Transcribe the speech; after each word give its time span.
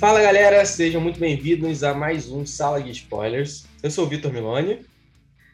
Fala 0.00 0.22
galera, 0.22 0.64
sejam 0.64 0.98
muito 0.98 1.20
bem-vindos 1.20 1.84
a 1.84 1.92
mais 1.92 2.30
um 2.30 2.46
Sala 2.46 2.82
de 2.82 2.90
Spoilers. 2.90 3.66
Eu 3.82 3.90
sou 3.90 4.06
o 4.06 4.08
Vitor 4.08 4.32
Miloni. 4.32 4.82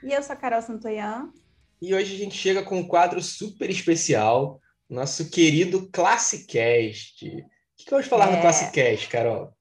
E 0.04 0.12
eu 0.12 0.22
sou 0.22 0.34
a 0.34 0.36
Carol 0.36 0.62
Santoyan. 0.62 1.32
E 1.82 1.92
hoje 1.92 2.14
a 2.14 2.18
gente 2.18 2.36
chega 2.36 2.62
com 2.62 2.78
um 2.78 2.86
quadro 2.86 3.20
super 3.20 3.68
especial, 3.68 4.60
nosso 4.88 5.28
querido 5.30 5.90
Classicast. 5.90 7.26
O 7.26 7.30
que, 7.76 7.86
que 7.86 7.90
vamos 7.90 8.06
falar 8.06 8.30
é... 8.30 8.36
no 8.36 8.40
Classicast, 8.40 9.08
Carol? 9.08 9.52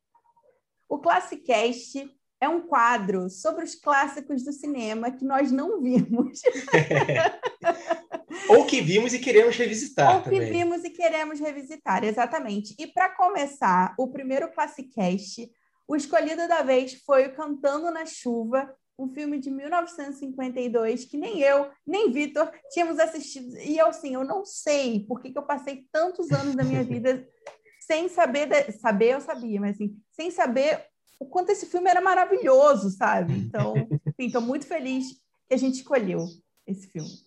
O 0.87 0.99
Classicast 0.99 2.07
é 2.39 2.47
um 2.47 2.67
quadro 2.67 3.27
sobre 3.27 3.63
os 3.63 3.73
clássicos 3.73 4.43
do 4.43 4.53
cinema 4.53 5.09
que 5.09 5.25
nós 5.25 5.51
não 5.51 5.81
vimos. 5.81 6.41
Ou 8.49 8.65
que 8.65 8.81
vimos 8.81 9.13
e 9.13 9.19
queremos 9.19 9.55
revisitar. 9.55 10.15
Ou 10.15 10.21
que 10.21 10.29
também. 10.29 10.51
vimos 10.51 10.83
e 10.83 10.89
queremos 10.89 11.39
revisitar, 11.39 12.03
exatamente. 12.03 12.75
E 12.77 12.87
para 12.87 13.09
começar, 13.09 13.93
o 13.97 14.07
primeiro 14.07 14.51
Classicast, 14.51 15.49
o 15.87 15.95
escolhido 15.95 16.47
da 16.47 16.61
vez 16.61 16.93
foi 17.05 17.27
o 17.27 17.35
Cantando 17.35 17.91
na 17.91 18.05
Chuva, 18.05 18.73
um 18.97 19.09
filme 19.09 19.39
de 19.39 19.51
1952 19.51 21.05
que 21.05 21.17
nem 21.17 21.41
eu, 21.41 21.69
nem 21.85 22.11
Vitor 22.11 22.49
tínhamos 22.71 22.97
assistido. 22.99 23.57
E 23.59 23.77
eu, 23.77 23.87
assim, 23.87 24.13
eu 24.13 24.23
não 24.23 24.45
sei 24.45 25.05
por 25.05 25.21
que, 25.21 25.31
que 25.31 25.37
eu 25.37 25.43
passei 25.43 25.85
tantos 25.91 26.31
anos 26.31 26.55
da 26.55 26.63
minha 26.63 26.83
vida 26.83 27.27
sem 27.85 28.07
saber. 28.07 28.47
De... 28.47 28.71
Saber 28.73 29.13
eu 29.13 29.21
sabia, 29.21 29.59
mas 29.59 29.75
assim, 29.75 29.95
sem 30.11 30.31
saber 30.31 30.81
o 31.19 31.25
quanto 31.25 31.51
esse 31.51 31.65
filme 31.65 31.89
era 31.89 32.01
maravilhoso, 32.01 32.89
sabe? 32.89 33.33
Então, 33.33 33.73
estou 34.17 34.41
muito 34.41 34.65
feliz 34.65 35.07
que 35.47 35.53
a 35.53 35.57
gente 35.57 35.75
escolheu 35.75 36.25
esse 36.65 36.87
filme. 36.87 37.24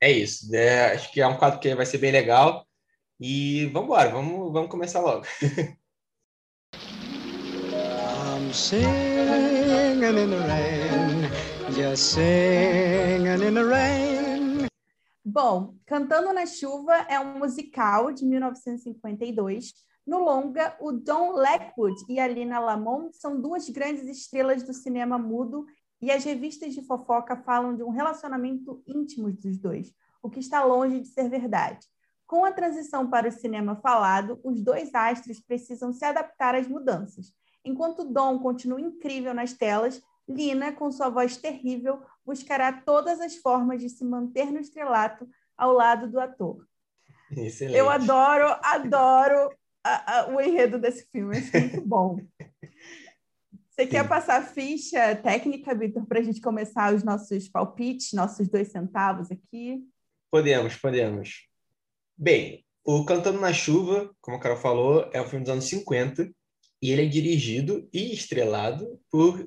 É 0.00 0.10
isso. 0.10 0.54
É, 0.54 0.92
acho 0.92 1.12
que 1.12 1.20
é 1.20 1.26
um 1.26 1.36
quadro 1.36 1.58
que 1.58 1.74
vai 1.74 1.86
ser 1.86 1.98
bem 1.98 2.12
legal. 2.12 2.66
E 3.18 3.66
vamos 3.66 3.88
embora, 3.88 4.10
vamos, 4.10 4.52
vamos 4.52 4.70
começar 4.70 5.00
logo. 5.00 5.24
I'm 8.36 8.52
singing 8.52 10.04
in 10.04 10.30
the 10.30 10.38
rain, 10.46 11.30
just 11.74 12.12
singing 12.12 13.42
in 13.42 13.54
the 13.54 13.62
rain. 13.62 14.66
Bom, 15.24 15.74
Cantando 15.86 16.32
na 16.32 16.44
Chuva 16.44 16.94
é 17.08 17.18
um 17.18 17.38
musical 17.38 18.12
de 18.12 18.24
1952 18.24 19.72
no 20.06 20.20
longa, 20.20 20.76
o 20.80 20.92
Don 20.92 21.32
Lackwood 21.32 21.96
e 22.08 22.20
a 22.20 22.28
Lina 22.28 22.60
Lamont 22.60 23.16
são 23.16 23.40
duas 23.40 23.68
grandes 23.68 24.04
estrelas 24.04 24.62
do 24.62 24.72
cinema 24.72 25.18
mudo 25.18 25.66
e 26.00 26.10
as 26.10 26.24
revistas 26.24 26.74
de 26.74 26.82
fofoca 26.82 27.36
falam 27.36 27.74
de 27.74 27.82
um 27.82 27.90
relacionamento 27.90 28.82
íntimo 28.86 29.30
dos 29.32 29.58
dois, 29.58 29.94
o 30.22 30.30
que 30.30 30.40
está 30.40 30.64
longe 30.64 31.00
de 31.00 31.08
ser 31.08 31.28
verdade. 31.28 31.86
Com 32.26 32.44
a 32.44 32.52
transição 32.52 33.08
para 33.08 33.28
o 33.28 33.32
cinema 33.32 33.76
falado, 33.76 34.40
os 34.42 34.60
dois 34.60 34.94
astros 34.94 35.40
precisam 35.40 35.92
se 35.92 36.04
adaptar 36.04 36.54
às 36.54 36.66
mudanças. 36.66 37.32
Enquanto 37.64 38.04
Don 38.04 38.38
continua 38.40 38.80
incrível 38.80 39.32
nas 39.32 39.52
telas, 39.52 40.02
Lina, 40.28 40.72
com 40.72 40.90
sua 40.90 41.08
voz 41.08 41.36
terrível, 41.36 42.02
buscará 42.24 42.72
todas 42.72 43.20
as 43.20 43.36
formas 43.36 43.80
de 43.80 43.88
se 43.88 44.04
manter 44.04 44.50
no 44.50 44.58
estrelato 44.58 45.28
ao 45.56 45.72
lado 45.72 46.08
do 46.10 46.18
ator. 46.18 46.66
Excelente. 47.30 47.78
Eu 47.78 47.88
adoro, 47.88 48.46
adoro 48.62 49.52
a, 49.84 50.20
a, 50.20 50.28
o 50.28 50.40
enredo 50.40 50.78
desse 50.78 51.06
filme. 51.10 51.36
É 51.52 51.60
muito 51.60 51.80
bom. 51.82 52.18
Você 53.76 53.84
Sim. 53.84 53.90
quer 53.90 54.08
passar 54.08 54.40
a 54.40 54.46
ficha 54.46 55.14
técnica, 55.16 55.74
Vitor, 55.74 56.06
para 56.06 56.20
a 56.20 56.22
gente 56.22 56.40
começar 56.40 56.94
os 56.94 57.04
nossos 57.04 57.46
palpites, 57.46 58.14
nossos 58.14 58.48
dois 58.48 58.68
centavos 58.68 59.30
aqui? 59.30 59.84
Podemos, 60.30 60.76
podemos. 60.76 61.46
Bem, 62.16 62.64
o 62.82 63.04
Cantando 63.04 63.38
na 63.38 63.52
Chuva, 63.52 64.10
como 64.22 64.38
a 64.38 64.40
Carol 64.40 64.56
falou, 64.56 65.10
é 65.12 65.20
um 65.20 65.26
filme 65.26 65.44
dos 65.44 65.52
anos 65.52 65.66
50 65.66 66.32
e 66.80 66.90
ele 66.90 67.02
é 67.02 67.06
dirigido 67.06 67.86
e 67.92 68.14
estrelado 68.14 68.98
por 69.10 69.46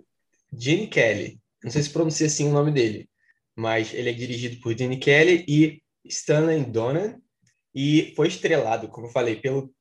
Gene 0.54 0.86
Kelly. 0.86 1.42
Não 1.64 1.72
sei 1.72 1.82
se 1.82 1.90
pronuncia 1.90 2.28
assim 2.28 2.50
o 2.50 2.54
nome 2.54 2.72
dele, 2.72 3.10
mas 3.56 3.96
ele 3.96 4.12
é 4.12 4.14
dirigido 4.14 4.62
por 4.62 4.78
Gene 4.78 5.00
Kelly 5.00 5.44
e 5.48 5.82
Stanley 6.06 6.66
Donen 6.66 7.20
e 7.74 8.14
foi 8.16 8.28
estrelado, 8.28 8.90
como 8.90 9.08
eu 9.08 9.12
falei, 9.12 9.38
pelo 9.38 9.74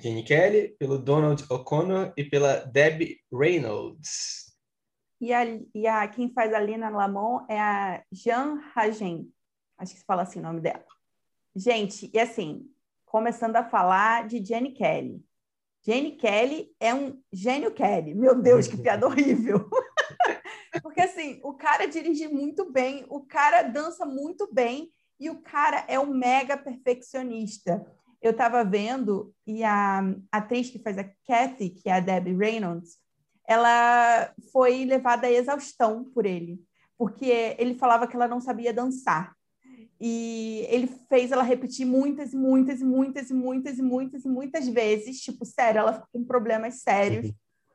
Gene 0.00 0.22
Kelly, 0.22 0.76
pelo 0.78 0.98
Donald 0.98 1.44
O'Connor 1.50 2.12
e 2.16 2.24
pela 2.24 2.56
Debbie 2.64 3.20
Reynolds. 3.32 4.56
E 5.20 5.32
a, 5.32 5.44
e 5.74 5.86
a 5.86 6.06
quem 6.06 6.32
faz 6.32 6.54
a 6.54 6.60
Lina 6.60 6.88
Lamont 6.88 7.44
é 7.48 7.60
a 7.60 8.02
Jean 8.12 8.60
Hagen. 8.74 9.32
Acho 9.76 9.92
que 9.92 10.00
se 10.00 10.04
fala 10.04 10.22
assim 10.22 10.38
o 10.38 10.42
nome 10.42 10.60
dela. 10.60 10.84
Gente, 11.54 12.10
e 12.14 12.20
assim, 12.20 12.70
começando 13.04 13.56
a 13.56 13.64
falar 13.64 14.28
de 14.28 14.44
Jenny 14.44 14.72
Kelly. 14.72 15.24
Jenny 15.84 16.12
Kelly 16.12 16.70
é 16.78 16.94
um 16.94 17.20
gênio 17.32 17.72
Kelly. 17.72 18.14
Meu 18.14 18.40
Deus, 18.40 18.68
que 18.68 18.76
piada 18.76 19.06
horrível. 19.08 19.68
Porque 20.82 21.00
assim, 21.00 21.40
o 21.42 21.54
cara 21.54 21.86
dirige 21.86 22.28
muito 22.28 22.70
bem, 22.70 23.04
o 23.08 23.22
cara 23.22 23.62
dança 23.62 24.06
muito 24.06 24.48
bem 24.52 24.92
e 25.18 25.28
o 25.30 25.40
cara 25.42 25.84
é 25.88 25.98
um 25.98 26.06
mega 26.06 26.56
perfeccionista 26.56 27.84
eu 28.20 28.32
estava 28.32 28.64
vendo 28.64 29.32
e 29.46 29.62
a 29.62 30.02
atriz 30.32 30.70
que 30.70 30.78
faz 30.78 30.98
a 30.98 31.04
Kathy, 31.26 31.70
que 31.70 31.88
é 31.88 31.94
a 31.94 32.00
Debbie 32.00 32.34
Reynolds, 32.34 32.96
ela 33.46 34.32
foi 34.52 34.84
levada 34.84 35.26
à 35.26 35.32
exaustão 35.32 36.04
por 36.04 36.26
ele, 36.26 36.60
porque 36.98 37.56
ele 37.58 37.74
falava 37.74 38.06
que 38.06 38.14
ela 38.14 38.28
não 38.28 38.40
sabia 38.40 38.72
dançar. 38.72 39.34
E 40.00 40.64
ele 40.68 40.86
fez 41.08 41.32
ela 41.32 41.42
repetir 41.42 41.84
muitas, 41.84 42.32
muitas, 42.32 42.80
muitas, 42.80 43.30
muitas, 43.30 43.78
muitas, 43.78 44.24
muitas 44.24 44.68
vezes. 44.68 45.20
Tipo, 45.20 45.44
sério, 45.44 45.80
ela 45.80 45.92
ficou 45.94 46.08
com 46.12 46.24
problemas 46.24 46.82
sérios 46.82 47.32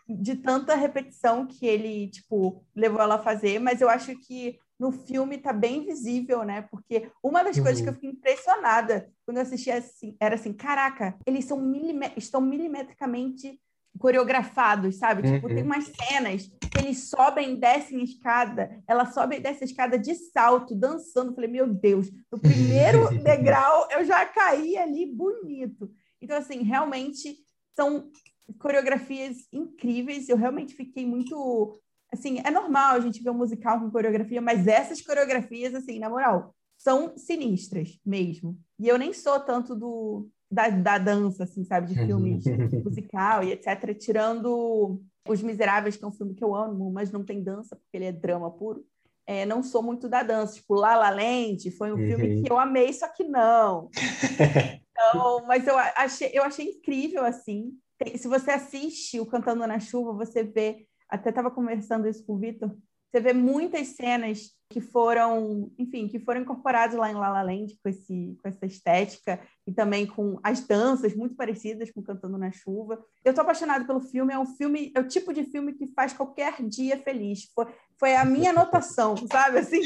de 0.07 0.35
tanta 0.35 0.75
repetição 0.75 1.45
que 1.45 1.65
ele, 1.65 2.09
tipo, 2.09 2.63
levou 2.75 3.01
ela 3.01 3.15
a 3.15 3.23
fazer. 3.23 3.59
Mas 3.59 3.81
eu 3.81 3.89
acho 3.89 4.15
que 4.19 4.57
no 4.83 4.91
filme 4.91 5.38
tá 5.38 5.53
bem 5.53 5.85
visível, 5.85 6.44
né? 6.44 6.63
Porque 6.63 7.09
uma 7.23 7.41
das 7.41 7.55
uhum. 7.55 7.63
coisas 7.63 7.81
que 7.81 7.88
eu 7.88 7.94
uhum. 7.94 7.95
fiquei 7.95 8.09
impressionada 8.09 9.09
quando 9.25 9.38
eu 9.38 9.44
assisti 9.44 9.71
assim, 9.71 10.17
era 10.19 10.35
assim, 10.35 10.51
caraca, 10.51 11.17
eles 11.25 11.45
são 11.45 11.73
estão 12.17 12.41
milimetricamente 12.41 13.57
coreografados, 13.97 14.97
sabe? 14.97 15.25
Uhum. 15.25 15.35
Tipo, 15.35 15.47
tem 15.47 15.59
uhum. 15.59 15.63
umas 15.63 15.85
cenas 15.85 16.51
que 16.69 16.79
eles 16.79 17.07
sobem 17.07 17.53
e 17.53 17.55
descem 17.55 18.01
a 18.01 18.03
escada, 18.03 18.83
ela 18.85 19.05
sobe 19.05 19.38
e 19.38 19.39
desce 19.39 19.63
a 19.63 19.67
escada 19.67 19.97
de 19.97 20.16
salto, 20.16 20.75
dançando. 20.75 21.33
falei, 21.33 21.49
meu 21.49 21.66
Deus, 21.66 22.11
no 22.29 22.38
primeiro 22.38 23.07
degrau 23.23 23.88
eu 23.89 24.03
já 24.03 24.25
caí 24.25 24.75
ali 24.75 25.05
bonito. 25.05 25.89
Então, 26.22 26.35
assim, 26.35 26.61
realmente 26.61 27.38
são 27.73 28.11
coreografias 28.59 29.47
incríveis. 29.53 30.27
Eu 30.27 30.35
realmente 30.35 30.75
fiquei 30.75 31.05
muito 31.05 31.79
assim, 32.13 32.40
é 32.46 32.51
normal 32.51 32.96
a 32.96 33.00
gente 33.00 33.22
ver 33.22 33.31
um 33.31 33.38
musical 33.38 33.79
com 33.79 33.91
coreografia, 33.91 34.41
mas 34.41 34.68
essas 34.68 35.01
coreografias, 35.01 35.74
assim, 35.74 36.00
na 36.00 36.09
moral, 36.09 36.56
são 36.78 37.18
sinistras 37.18 38.00
mesmo. 38.06 38.57
E 38.79 38.88
eu 38.88 38.97
nem 38.97 39.13
sou 39.13 39.40
tanto 39.40 39.75
do 39.75 40.29
da, 40.52 40.69
da 40.69 40.97
dança, 41.00 41.46
assim, 41.46 41.63
sabe, 41.63 41.88
de 41.88 41.96
filmes 41.96 42.44
musical 42.85 43.44
e 43.44 43.52
etc, 43.52 43.97
tirando 43.97 45.02
Os 45.28 45.41
Miseráveis, 45.41 45.97
que 45.97 46.06
é 46.06 46.07
um 46.07 46.12
filme 46.12 46.35
que 46.35 46.44
eu 46.44 46.53
amo, 46.53 46.91
mas 46.91 47.12
não 47.12 47.23
tem 47.23 47.41
dança, 47.41 47.75
porque 47.75 47.97
ele 47.97 48.06
é 48.06 48.12
drama 48.12 48.52
puro. 48.52 48.85
É, 49.25 49.46
não 49.46 49.63
sou 49.63 49.81
muito 49.81 50.07
da 50.07 50.22
dança. 50.22 50.56
Tipo, 50.56 50.75
La 50.75 50.96
La 50.96 51.09
Land 51.09 51.72
foi 51.72 51.91
um 51.91 51.96
uhum. 51.96 52.07
filme 52.07 52.44
que 52.44 52.52
eu 52.52 52.59
amei, 52.59 52.94
só 52.94 53.07
que 53.07 53.23
não. 53.23 53.90
Então, 54.96 55.44
mas 55.47 55.66
eu 55.66 55.75
achei, 55.75 56.29
eu 56.34 56.44
achei 56.44 56.69
incrível, 56.69 57.25
assim. 57.25 57.73
Tem, 57.97 58.16
se 58.16 58.28
você 58.28 58.52
assiste 58.52 59.20
o 59.20 59.26
Cantando 59.26 59.66
na 59.66 59.79
Chuva, 59.79 60.14
você 60.14 60.43
vê 60.43 60.85
até 61.13 61.29
estava 61.29 61.51
conversando 61.51 62.07
isso 62.07 62.25
com 62.25 62.33
o 62.33 62.39
Vitor, 62.39 62.75
você 63.11 63.19
vê 63.19 63.31
muitas 63.31 63.89
cenas 63.89 64.49
que 64.67 64.81
foram, 64.81 65.71
enfim, 65.77 66.07
que 66.07 66.19
foram 66.19 66.41
incorporadas 66.41 66.97
lá 66.97 67.11
em 67.11 67.13
La 67.13 67.29
La 67.29 67.43
Land 67.43 67.77
com, 67.83 67.87
esse, 67.87 68.35
com 68.41 68.49
essa 68.49 68.65
estética 68.65 69.39
e 69.67 69.71
também 69.71 70.07
com 70.07 70.39
as 70.41 70.65
danças 70.65 71.15
muito 71.15 71.35
parecidas 71.35 71.91
com 71.91 72.01
Cantando 72.01 72.39
na 72.39 72.51
Chuva. 72.51 72.99
Eu 73.23 73.29
estou 73.29 73.43
apaixonada 73.43 73.85
pelo 73.85 73.99
filme, 73.99 74.33
é 74.33 74.39
um 74.39 74.47
filme, 74.47 74.91
é 74.95 74.99
o 74.99 75.07
tipo 75.07 75.31
de 75.31 75.43
filme 75.43 75.73
que 75.73 75.85
faz 75.93 76.13
qualquer 76.13 76.55
dia 76.63 76.97
feliz. 76.97 77.51
Foi, 77.53 77.67
foi 77.99 78.15
a 78.15 78.25
minha 78.25 78.49
anotação, 78.49 79.15
sabe? 79.31 79.59
Assim, 79.59 79.81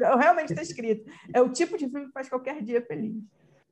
eu 0.00 0.18
realmente 0.18 0.50
está 0.50 0.62
escrito. 0.62 1.08
É 1.32 1.40
o 1.40 1.50
tipo 1.50 1.78
de 1.78 1.88
filme 1.88 2.06
que 2.06 2.12
faz 2.12 2.28
qualquer 2.28 2.60
dia 2.64 2.82
feliz. 2.82 3.14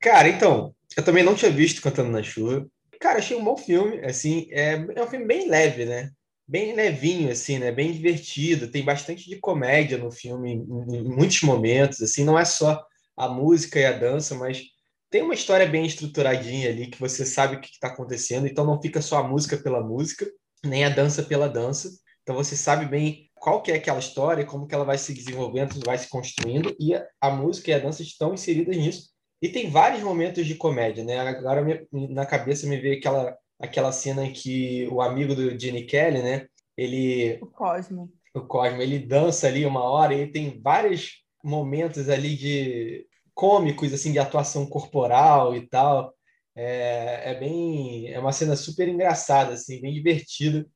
Cara, 0.01 0.29
então, 0.29 0.73
eu 0.97 1.05
também 1.05 1.25
não 1.25 1.35
tinha 1.35 1.51
visto 1.51 1.83
Cantando 1.83 2.11
na 2.11 2.23
Chuva. 2.23 2.65
Cara, 3.01 3.19
achei 3.19 3.37
um 3.37 3.45
bom 3.45 3.57
filme, 3.57 3.99
assim, 4.05 4.47
é, 4.53 4.75
é 4.95 5.03
um 5.03 5.09
filme 5.09 5.27
bem 5.27 5.49
leve, 5.49 5.85
né? 5.85 6.13
Bem 6.47 6.75
levinho, 6.75 7.31
assim, 7.31 7.59
né? 7.59 7.73
Bem 7.73 7.93
divertido. 7.93 8.71
Tem 8.71 8.85
bastante 8.85 9.29
de 9.29 9.37
comédia 9.37 9.99
no 9.99 10.11
filme 10.11 10.53
em, 10.53 11.05
muitos 11.05 11.43
momentos, 11.43 12.01
assim. 12.03 12.25
Não 12.25 12.39
é 12.39 12.45
só 12.45 12.85
a 13.17 13.29
música 13.29 13.81
e 13.81 13.85
a 13.85 13.93
dança, 13.93 14.35
mas 14.35 14.63
tem 15.11 15.23
uma 15.23 15.35
história 15.35 15.67
bem 15.67 15.87
estruturadinha 15.87 16.69
ali 16.69 16.89
que 16.89 17.01
você 17.01 17.25
sabe 17.25 17.57
o 17.57 17.61
que 17.61 17.69
está 17.69 17.89
acontecendo. 17.89 18.47
Então 18.47 18.65
não 18.65 18.81
fica 18.81 19.01
só 19.01 19.19
a 19.19 19.29
música 19.29 19.57
pela 19.57 19.81
música, 19.81 20.27
nem 20.65 20.85
a 20.85 20.89
dança 20.89 21.23
pela 21.23 21.49
dança. 21.49 21.91
Então 22.23 22.35
você 22.35 22.57
sabe 22.57 22.87
bem 22.87 23.31
qual 23.35 23.63
que 23.63 23.71
é 23.71 23.77
aquela 23.77 23.99
história, 23.99 24.45
como 24.45 24.67
que 24.67 24.75
ela 24.75 24.85
vai 24.85 24.99
se 24.99 25.15
desenvolvendo, 25.15 25.81
vai 25.85 25.97
se 25.99 26.09
construindo 26.09 26.75
e 26.81 26.95
a, 26.95 27.07
a 27.21 27.31
música 27.31 27.71
e 27.71 27.75
a 27.75 27.79
dança 27.79 28.03
estão 28.03 28.35
inseridas 28.35 28.77
nisso. 28.77 29.11
E 29.41 29.49
tem 29.49 29.71
vários 29.71 30.03
momentos 30.03 30.47
de 30.47 30.55
comédia, 30.55 31.05
né? 31.05 31.21
Agora 31.21 31.65
na 31.93 32.27
cabeça 32.27 32.67
me 32.67 32.79
veio 32.79 32.99
aquela 32.99 33.37
aquela 33.59 33.93
cena 33.93 34.25
em 34.25 34.33
que 34.33 34.87
o 34.89 35.01
amigo 35.01 35.35
do 35.35 35.59
Gene 35.59 35.85
Kelly, 35.85 36.23
né? 36.23 36.47
Ele. 36.77 37.39
O 37.41 37.47
Cosmo. 37.47 38.13
O 38.35 38.41
Cosmo, 38.43 38.83
ele 38.83 38.99
dança 38.99 39.47
ali 39.47 39.65
uma 39.65 39.83
hora 39.83 40.15
e 40.15 40.31
tem 40.31 40.61
vários 40.61 41.25
momentos 41.43 42.09
ali 42.09 42.37
de 42.37 43.07
cômicos, 43.35 43.93
assim, 43.93 44.13
de 44.13 44.19
atuação 44.19 44.67
corporal 44.67 45.55
e 45.55 45.67
tal. 45.69 46.15
É, 46.55 47.33
é 47.33 47.35
bem. 47.39 48.13
É 48.13 48.19
uma 48.19 48.33
cena 48.33 48.57
super 48.57 48.89
engraçada, 48.89 49.55
assim, 49.55 49.81
bem 49.81 49.95
divertida. 49.95 50.67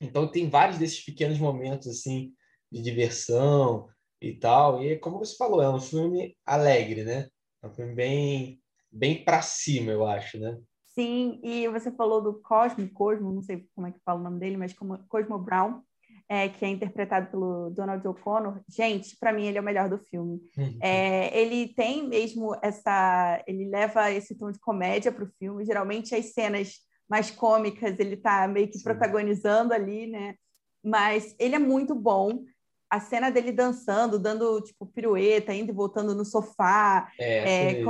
Então 0.00 0.30
tem 0.30 0.48
vários 0.48 0.78
desses 0.78 1.04
pequenos 1.04 1.38
momentos, 1.38 1.86
assim, 1.88 2.32
de 2.72 2.80
diversão 2.80 3.86
e 4.20 4.32
tal. 4.34 4.82
E 4.82 4.98
como 4.98 5.18
você 5.18 5.36
falou, 5.36 5.62
é 5.62 5.68
um 5.68 5.80
filme 5.80 6.36
alegre, 6.44 7.04
né? 7.04 7.28
É 7.62 7.66
um 7.66 7.74
filme 7.74 7.94
bem, 7.94 8.62
bem 8.90 9.22
para 9.24 9.42
cima, 9.42 9.92
eu 9.92 10.06
acho, 10.06 10.38
né? 10.38 10.58
Sim, 10.94 11.40
e 11.42 11.68
você 11.68 11.90
falou 11.90 12.20
do 12.20 12.34
Cosmo, 12.40 12.88
Cosmo, 12.90 13.32
não 13.32 13.42
sei 13.42 13.66
como 13.74 13.86
é 13.86 13.92
que 13.92 14.00
fala 14.04 14.20
o 14.20 14.24
nome 14.24 14.40
dele, 14.40 14.56
mas 14.56 14.72
como 14.72 14.98
Cosmo 15.08 15.38
Brown, 15.38 15.82
é, 16.28 16.48
que 16.48 16.64
é 16.64 16.68
interpretado 16.68 17.30
pelo 17.30 17.70
Donald 17.70 18.06
O'Connor. 18.06 18.60
Gente, 18.68 19.16
para 19.18 19.32
mim 19.32 19.46
ele 19.46 19.58
é 19.58 19.60
o 19.60 19.64
melhor 19.64 19.88
do 19.88 19.98
filme. 19.98 20.40
Uhum. 20.56 20.78
É, 20.80 21.36
ele 21.36 21.74
tem 21.74 22.06
mesmo 22.08 22.56
essa, 22.62 23.42
ele 23.46 23.68
leva 23.68 24.10
esse 24.10 24.36
tom 24.36 24.50
de 24.50 24.58
comédia 24.60 25.10
para 25.10 25.24
o 25.24 25.30
filme. 25.38 25.64
Geralmente 25.64 26.14
as 26.14 26.32
cenas 26.32 26.74
mais 27.08 27.30
cômicas 27.30 27.98
ele 27.98 28.14
está 28.14 28.46
meio 28.46 28.68
que 28.68 28.78
Sim. 28.78 28.84
protagonizando 28.84 29.74
ali, 29.74 30.06
né? 30.06 30.36
Mas 30.84 31.34
ele 31.38 31.56
é 31.56 31.58
muito 31.58 31.94
bom 31.94 32.44
a 32.88 33.00
cena 33.00 33.30
dele 33.30 33.52
dançando, 33.52 34.18
dando 34.18 34.60
tipo 34.60 34.86
pirueta, 34.86 35.52
indo 35.52 35.70
e 35.70 35.74
voltando 35.74 36.14
no 36.14 36.24
sofá. 36.24 37.10
É, 37.18 37.74
é, 37.74 37.82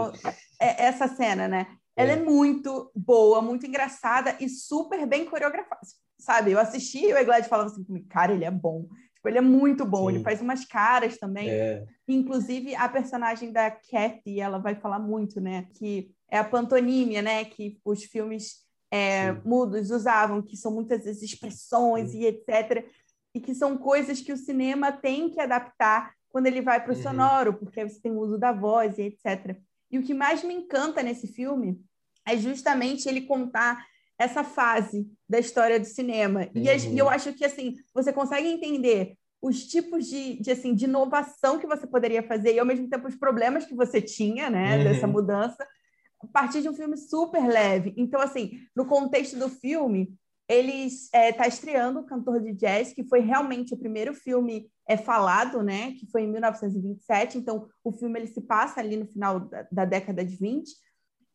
é 0.61 0.85
essa 0.85 1.09
cena, 1.09 1.49
né? 1.49 1.67
Ela 1.97 2.13
é. 2.13 2.15
é 2.15 2.23
muito 2.23 2.91
boa, 2.95 3.43
muito 3.43 3.67
engraçada 3.67 4.37
e 4.41 4.49
super 4.49 5.07
bem 5.07 5.25
coreografada. 5.25 5.81
Sabe, 6.19 6.53
eu 6.53 6.59
assisti 6.59 7.07
e 7.07 7.13
o 7.13 7.19
Eglad 7.19 7.47
falava 7.49 7.71
assim 7.71 7.85
comigo, 7.85 8.07
cara, 8.09 8.33
ele 8.33 8.45
é 8.45 8.51
bom. 8.51 8.87
Tipo, 9.15 9.29
ele 9.29 9.39
é 9.39 9.43
muito 9.43 9.85
bom, 9.85 10.09
Sim. 10.09 10.15
ele 10.15 10.25
faz 10.25 10.41
umas 10.41 10.65
caras 10.65 11.19
também. 11.19 11.51
É. 11.51 11.85
Inclusive, 12.09 12.75
a 12.75 12.89
personagem 12.89 13.53
da 13.53 13.71
Kathy, 13.71 14.41
ela 14.41 14.59
vai 14.59 14.75
falar 14.75 14.99
muito, 14.99 15.41
né? 15.41 15.67
Que 15.75 16.11
é 16.31 16.39
a 16.39 16.45
pantonímia, 16.45 17.23
né? 17.23 17.45
Que 17.45 17.79
os 17.85 18.05
filmes 18.05 18.65
é, 18.91 19.33
mudos 19.45 19.91
usavam, 19.91 20.43
que 20.43 20.57
são 20.57 20.73
muitas 20.73 21.05
vezes 21.05 21.23
expressões 21.23 22.11
Sim. 22.13 22.21
e 22.21 22.27
etc 22.27 22.87
e 23.35 23.41
que 23.41 23.55
são 23.55 23.77
coisas 23.77 24.21
que 24.21 24.33
o 24.33 24.37
cinema 24.37 24.93
tem 24.93 25.31
que 25.31 25.41
adaptar 25.41 26.13
quando 26.31 26.47
ele 26.47 26.61
vai 26.61 26.83
para 26.83 26.93
o 26.93 26.97
uhum. 26.97 27.03
sonoro, 27.03 27.55
porque 27.55 27.83
você 27.83 28.01
tem 28.01 28.13
o 28.13 28.21
uso 28.21 28.39
da 28.39 28.53
voz 28.53 28.99
e 28.99 29.03
etc. 29.03 29.57
E 29.91 29.99
o 29.99 30.03
que 30.03 30.15
mais 30.15 30.43
me 30.43 30.55
encanta 30.55 31.03
nesse 31.03 31.27
filme 31.27 31.81
é 32.27 32.37
justamente 32.37 33.09
ele 33.09 33.23
contar 33.23 33.85
essa 34.19 34.45
fase 34.45 35.11
da 35.29 35.39
história 35.39 35.81
do 35.81 35.87
cinema. 35.87 36.41
Uhum. 36.55 36.63
E, 36.63 36.95
e, 36.95 36.99
eu 36.99 37.09
acho 37.09 37.33
que 37.33 37.45
assim 37.45 37.77
você 37.95 38.13
consegue 38.13 38.49
entender 38.49 39.17
os 39.43 39.67
tipos 39.67 40.07
de, 40.07 40.39
de, 40.41 40.51
assim, 40.51 40.75
de 40.75 40.85
inovação 40.85 41.59
que 41.59 41.67
você 41.67 41.87
poderia 41.87 42.23
fazer 42.23 42.55
e 42.55 42.59
ao 42.59 42.67
mesmo 42.67 42.89
tempo 42.89 43.09
os 43.09 43.17
problemas 43.17 43.65
que 43.65 43.75
você 43.75 44.01
tinha, 44.01 44.51
né, 44.51 44.77
uhum. 44.77 44.85
dessa 44.85 45.07
mudança, 45.07 45.67
a 46.23 46.27
partir 46.27 46.61
de 46.61 46.69
um 46.69 46.75
filme 46.75 46.97
super 46.97 47.47
leve. 47.49 47.95
Então, 47.97 48.21
assim, 48.21 48.61
no 48.77 48.85
contexto 48.85 49.39
do 49.39 49.49
filme, 49.49 50.13
ele 50.47 50.87
está 50.87 51.19
é, 51.19 51.33
tá 51.33 51.47
estreando 51.47 52.01
o 52.01 52.05
Cantor 52.05 52.43
de 52.43 52.53
Jazz, 52.53 52.93
que 52.93 53.05
foi 53.05 53.21
realmente 53.21 53.73
o 53.73 53.79
primeiro 53.79 54.13
filme 54.13 54.69
é 54.91 54.97
falado, 54.97 55.63
né? 55.63 55.93
Que 55.93 56.07
foi 56.11 56.23
em 56.23 56.27
1927. 56.27 57.39
Então, 57.39 57.69
o 57.85 57.93
filme 57.93 58.19
ele 58.19 58.27
se 58.27 58.41
passa 58.41 58.81
ali 58.81 58.97
no 58.97 59.07
final 59.07 59.39
da, 59.39 59.65
da 59.71 59.85
década 59.85 60.25
de 60.25 60.35
20. 60.35 60.69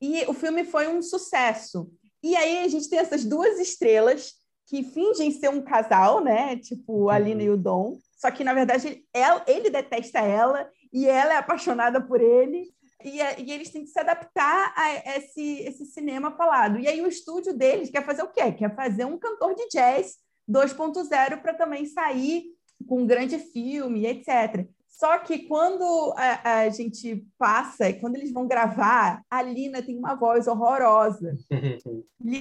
E 0.01 0.25
o 0.25 0.33
filme 0.33 0.65
foi 0.65 0.89
um 0.89 1.01
sucesso. 1.01 1.89
E 2.21 2.35
aí 2.35 2.65
a 2.65 2.67
gente 2.67 2.89
tem 2.89 2.99
essas 2.99 3.23
duas 3.23 3.57
estrelas 3.57 4.33
que 4.67 4.83
fingem 4.83 5.31
ser 5.31 5.49
um 5.49 5.61
casal, 5.61 6.21
né? 6.21 6.57
Tipo 6.57 7.09
a 7.09 7.17
Lina 7.17 7.43
e 7.43 7.49
o 7.49 7.55
Dom. 7.55 7.97
Só 8.17 8.29
que, 8.29 8.43
na 8.43 8.53
verdade, 8.53 8.87
ele, 8.87 9.05
ele 9.47 9.69
detesta 9.69 10.19
ela 10.19 10.69
e 10.91 11.07
ela 11.07 11.35
é 11.35 11.37
apaixonada 11.37 12.01
por 12.01 12.19
ele 12.19 12.73
e, 13.05 13.21
é, 13.21 13.39
e, 13.39 13.53
eles 13.53 13.69
têm 13.69 13.83
que 13.83 13.89
se 13.89 13.99
adaptar 13.99 14.73
a 14.75 15.17
esse, 15.17 15.59
esse 15.61 15.85
cinema 15.85 16.31
falado. 16.31 16.77
E 16.77 16.89
aí 16.89 17.01
o 17.01 17.07
estúdio 17.07 17.53
deles 17.53 17.89
quer 17.89 18.03
fazer 18.05 18.23
o 18.23 18.31
quê? 18.31 18.51
Quer 18.51 18.75
fazer 18.75 19.05
um 19.05 19.17
cantor 19.17 19.55
de 19.55 19.67
jazz 19.69 20.17
2.0 20.49 21.41
para 21.41 21.53
também 21.53 21.85
sair 21.85 22.54
com 22.88 23.01
um 23.01 23.07
grande 23.07 23.38
filme, 23.39 24.06
etc. 24.06 24.68
Só 24.88 25.19
que 25.19 25.39
quando 25.39 26.13
a, 26.18 26.60
a, 26.60 26.69
gente 26.69 27.27
passa, 27.38 27.92
quando 27.94 28.16
eles 28.16 28.31
vão 28.31 28.48
gravar, 28.48 29.22
a 29.30 29.42
Lina 29.42 29.81
tem 29.81 29.98
uma 29.98 30.16
voz 30.16 30.48
horrorosa. 30.48 31.36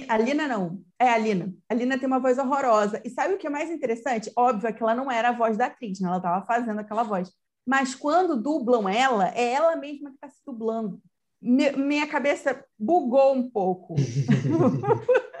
a 0.07 0.17
Lina 0.17 0.47
não, 0.47 0.81
é 0.97 1.09
a 1.09 1.17
Lina. 1.17 1.53
A 1.69 1.73
Lina 1.73 1.97
tem 1.97 2.07
uma 2.07 2.19
voz 2.19 2.37
horrorosa. 2.37 3.01
E 3.03 3.09
sabe 3.09 3.33
o 3.33 3.37
que 3.37 3.47
é 3.47 3.49
mais 3.49 3.69
interessante? 3.69 4.31
Óbvio 4.37 4.69
é 4.69 4.73
que 4.73 4.81
ela 4.81 4.95
não 4.95 5.11
era 5.11 5.29
a 5.29 5.33
voz 5.33 5.57
da 5.57 5.65
atriz, 5.65 5.99
né? 5.99 6.07
ela 6.07 6.17
estava 6.17 6.45
fazendo 6.45 6.79
aquela 6.79 7.03
voz. 7.03 7.29
Mas 7.67 7.93
quando 7.93 8.41
dublam 8.41 8.87
ela, 8.87 9.29
é 9.35 9.51
ela 9.51 9.75
mesma 9.75 10.11
que 10.11 10.15
está 10.15 10.29
se 10.29 10.39
dublando. 10.45 11.01
minha 11.41 12.07
cabeça 12.07 12.63
bugou 12.79 13.33
um 13.33 13.49
pouco. 13.49 13.95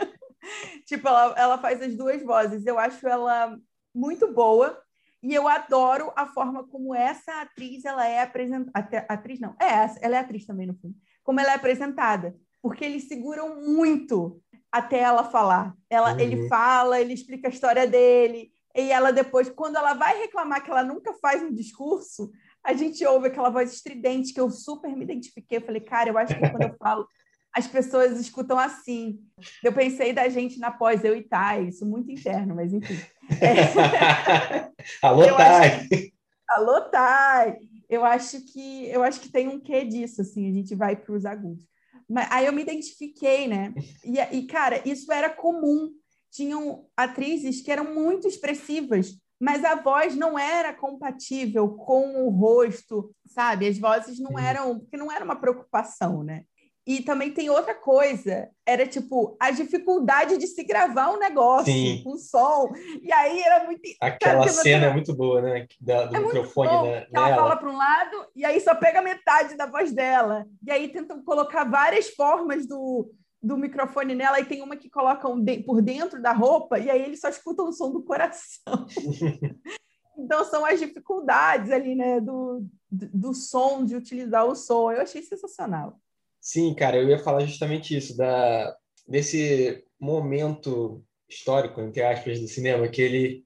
tipo, 0.85 1.07
ela, 1.07 1.33
ela 1.37 1.57
faz 1.57 1.81
as 1.81 1.95
duas 1.95 2.21
vozes. 2.21 2.65
Eu 2.65 2.77
acho 2.77 3.07
ela 3.07 3.57
muito 3.93 4.31
boa. 4.33 4.81
E 5.25 5.33
eu 5.33 5.47
adoro 5.47 6.11
a 6.15 6.27
forma 6.27 6.67
como 6.67 6.93
essa 6.93 7.41
atriz 7.41 7.83
ela 7.83 8.07
é 8.07 8.21
apresentada. 8.21 9.05
Atriz 9.09 9.39
não, 9.39 9.55
é, 9.59 9.89
ela 9.99 10.17
é 10.17 10.19
atriz 10.19 10.45
também 10.45 10.67
no 10.67 10.75
filme. 10.75 10.95
Como 11.23 11.39
ela 11.39 11.53
é 11.53 11.55
apresentada. 11.55 12.35
Porque 12.61 12.85
eles 12.85 13.07
seguram 13.07 13.59
muito 13.59 14.39
até 14.71 14.99
ela 14.99 15.23
falar. 15.23 15.75
Ela, 15.89 16.13
uhum. 16.13 16.19
Ele 16.19 16.47
fala, 16.47 17.01
ele 17.01 17.13
explica 17.13 17.47
a 17.47 17.49
história 17.49 17.87
dele, 17.87 18.51
e 18.75 18.91
ela 18.91 19.11
depois, 19.11 19.49
quando 19.49 19.77
ela 19.77 19.95
vai 19.95 20.15
reclamar 20.19 20.63
que 20.63 20.69
ela 20.69 20.83
nunca 20.83 21.11
faz 21.13 21.41
um 21.41 21.51
discurso, 21.51 22.31
a 22.63 22.73
gente 22.73 23.03
ouve 23.03 23.27
aquela 23.27 23.49
voz 23.49 23.73
estridente 23.73 24.31
que 24.31 24.39
eu 24.39 24.51
super 24.51 24.95
me 24.95 25.05
identifiquei. 25.05 25.57
Eu 25.57 25.65
falei, 25.65 25.81
cara, 25.81 26.09
eu 26.09 26.17
acho 26.19 26.35
que 26.35 26.49
quando 26.51 26.63
eu 26.63 26.75
falo, 26.77 27.07
as 27.51 27.65
pessoas 27.65 28.19
escutam 28.19 28.59
assim. 28.59 29.17
Eu 29.63 29.73
pensei 29.73 30.13
da 30.13 30.29
gente 30.29 30.59
na 30.59 30.69
pós, 30.69 31.03
eu 31.03 31.15
e 31.15 31.23
Thay, 31.23 31.69
isso 31.69 31.83
muito 31.83 32.11
interno, 32.11 32.53
mas 32.53 32.73
enfim. 32.73 32.99
Alô, 35.01 35.35
Thay! 35.35 36.13
Alô, 36.49 36.81
Thay! 36.89 37.57
Eu 37.89 38.03
acho 38.03 38.41
que 38.41 38.87
eu 38.87 39.03
acho 39.03 39.19
que 39.19 39.29
tem 39.29 39.47
um 39.47 39.59
quê 39.59 39.85
disso, 39.85 40.21
assim, 40.21 40.49
a 40.49 40.53
gente 40.53 40.75
vai 40.75 40.95
para 40.95 41.13
os 41.13 41.25
agudos. 41.25 41.63
Mas, 42.09 42.27
aí 42.31 42.45
eu 42.45 42.53
me 42.53 42.61
identifiquei, 42.61 43.47
né? 43.47 43.73
E, 44.03 44.19
e, 44.37 44.47
cara, 44.47 44.81
isso 44.87 45.11
era 45.11 45.29
comum 45.29 45.91
tinham 46.31 46.85
atrizes 46.97 47.61
que 47.61 47.71
eram 47.71 47.95
muito 47.95 48.27
expressivas, 48.27 49.17
mas 49.39 49.63
a 49.63 49.75
voz 49.75 50.15
não 50.15 50.37
era 50.37 50.73
compatível 50.73 51.69
com 51.69 52.25
o 52.25 52.29
rosto, 52.29 53.09
sabe? 53.25 53.67
As 53.67 53.77
vozes 53.77 54.19
não 54.19 54.37
eram, 54.37 54.79
porque 54.79 54.97
não 54.97 55.09
era 55.09 55.23
uma 55.23 55.37
preocupação, 55.37 56.23
né? 56.23 56.43
E 56.87 57.01
também 57.01 57.31
tem 57.31 57.49
outra 57.49 57.73
coisa, 57.73 58.47
era 58.63 58.85
tipo 58.85 59.35
a 59.39 59.49
dificuldade 59.49 60.37
de 60.37 60.45
se 60.45 60.63
gravar 60.63 61.11
um 61.11 61.17
negócio 61.17 61.73
Sim. 61.73 62.01
com 62.03 62.15
som. 62.15 62.71
E 63.01 63.11
aí 63.11 63.41
era 63.41 63.65
muito. 63.65 63.81
Aquela 63.99 64.47
cena 64.47 64.85
é 64.85 64.93
muito 64.93 65.11
boa, 65.15 65.41
né? 65.41 65.67
Da, 65.81 66.05
do 66.05 66.15
é 66.15 66.19
microfone 66.19 66.69
bom, 66.69 66.83
né? 66.83 67.07
Ela 67.11 67.35
fala 67.35 67.55
para 67.57 67.69
um 67.71 67.75
lado 67.75 68.27
e 68.35 68.45
aí 68.45 68.61
só 68.61 68.75
pega 68.75 69.01
metade 69.01 69.57
da 69.57 69.65
voz 69.65 69.91
dela. 69.91 70.45
E 70.63 70.69
aí 70.69 70.87
tentam 70.89 71.23
colocar 71.23 71.63
várias 71.63 72.09
formas 72.09 72.67
do, 72.67 73.11
do 73.41 73.57
microfone 73.57 74.13
nela 74.13 74.39
e 74.39 74.45
tem 74.45 74.61
uma 74.61 74.75
que 74.75 74.89
coloca 74.89 75.27
um 75.27 75.43
de, 75.43 75.63
por 75.63 75.81
dentro 75.81 76.21
da 76.21 76.33
roupa 76.33 76.77
e 76.77 76.91
aí 76.91 77.01
ele 77.01 77.17
só 77.17 77.29
escuta 77.29 77.63
o 77.63 77.71
som 77.71 77.91
do 77.91 78.03
coração. 78.03 78.85
então 80.15 80.45
são 80.45 80.63
as 80.63 80.79
dificuldades 80.79 81.71
ali, 81.71 81.95
né, 81.95 82.21
do, 82.21 82.63
do 82.91 83.33
som, 83.33 83.83
de 83.83 83.95
utilizar 83.95 84.45
o 84.45 84.55
som. 84.55 84.91
Eu 84.91 85.01
achei 85.01 85.23
sensacional. 85.23 85.99
Sim, 86.47 86.75
cara, 86.75 86.97
eu 86.97 87.09
ia 87.09 87.17
falar 87.17 87.43
justamente 87.43 87.97
isso, 87.97 88.15
da, 88.15 88.75
desse 89.07 89.83
momento 89.99 91.03
histórico, 91.27 91.81
entre 91.81 92.03
aspas, 92.03 92.39
do 92.39 92.47
cinema, 92.47 92.87
que, 92.87 93.01
ele, 93.01 93.43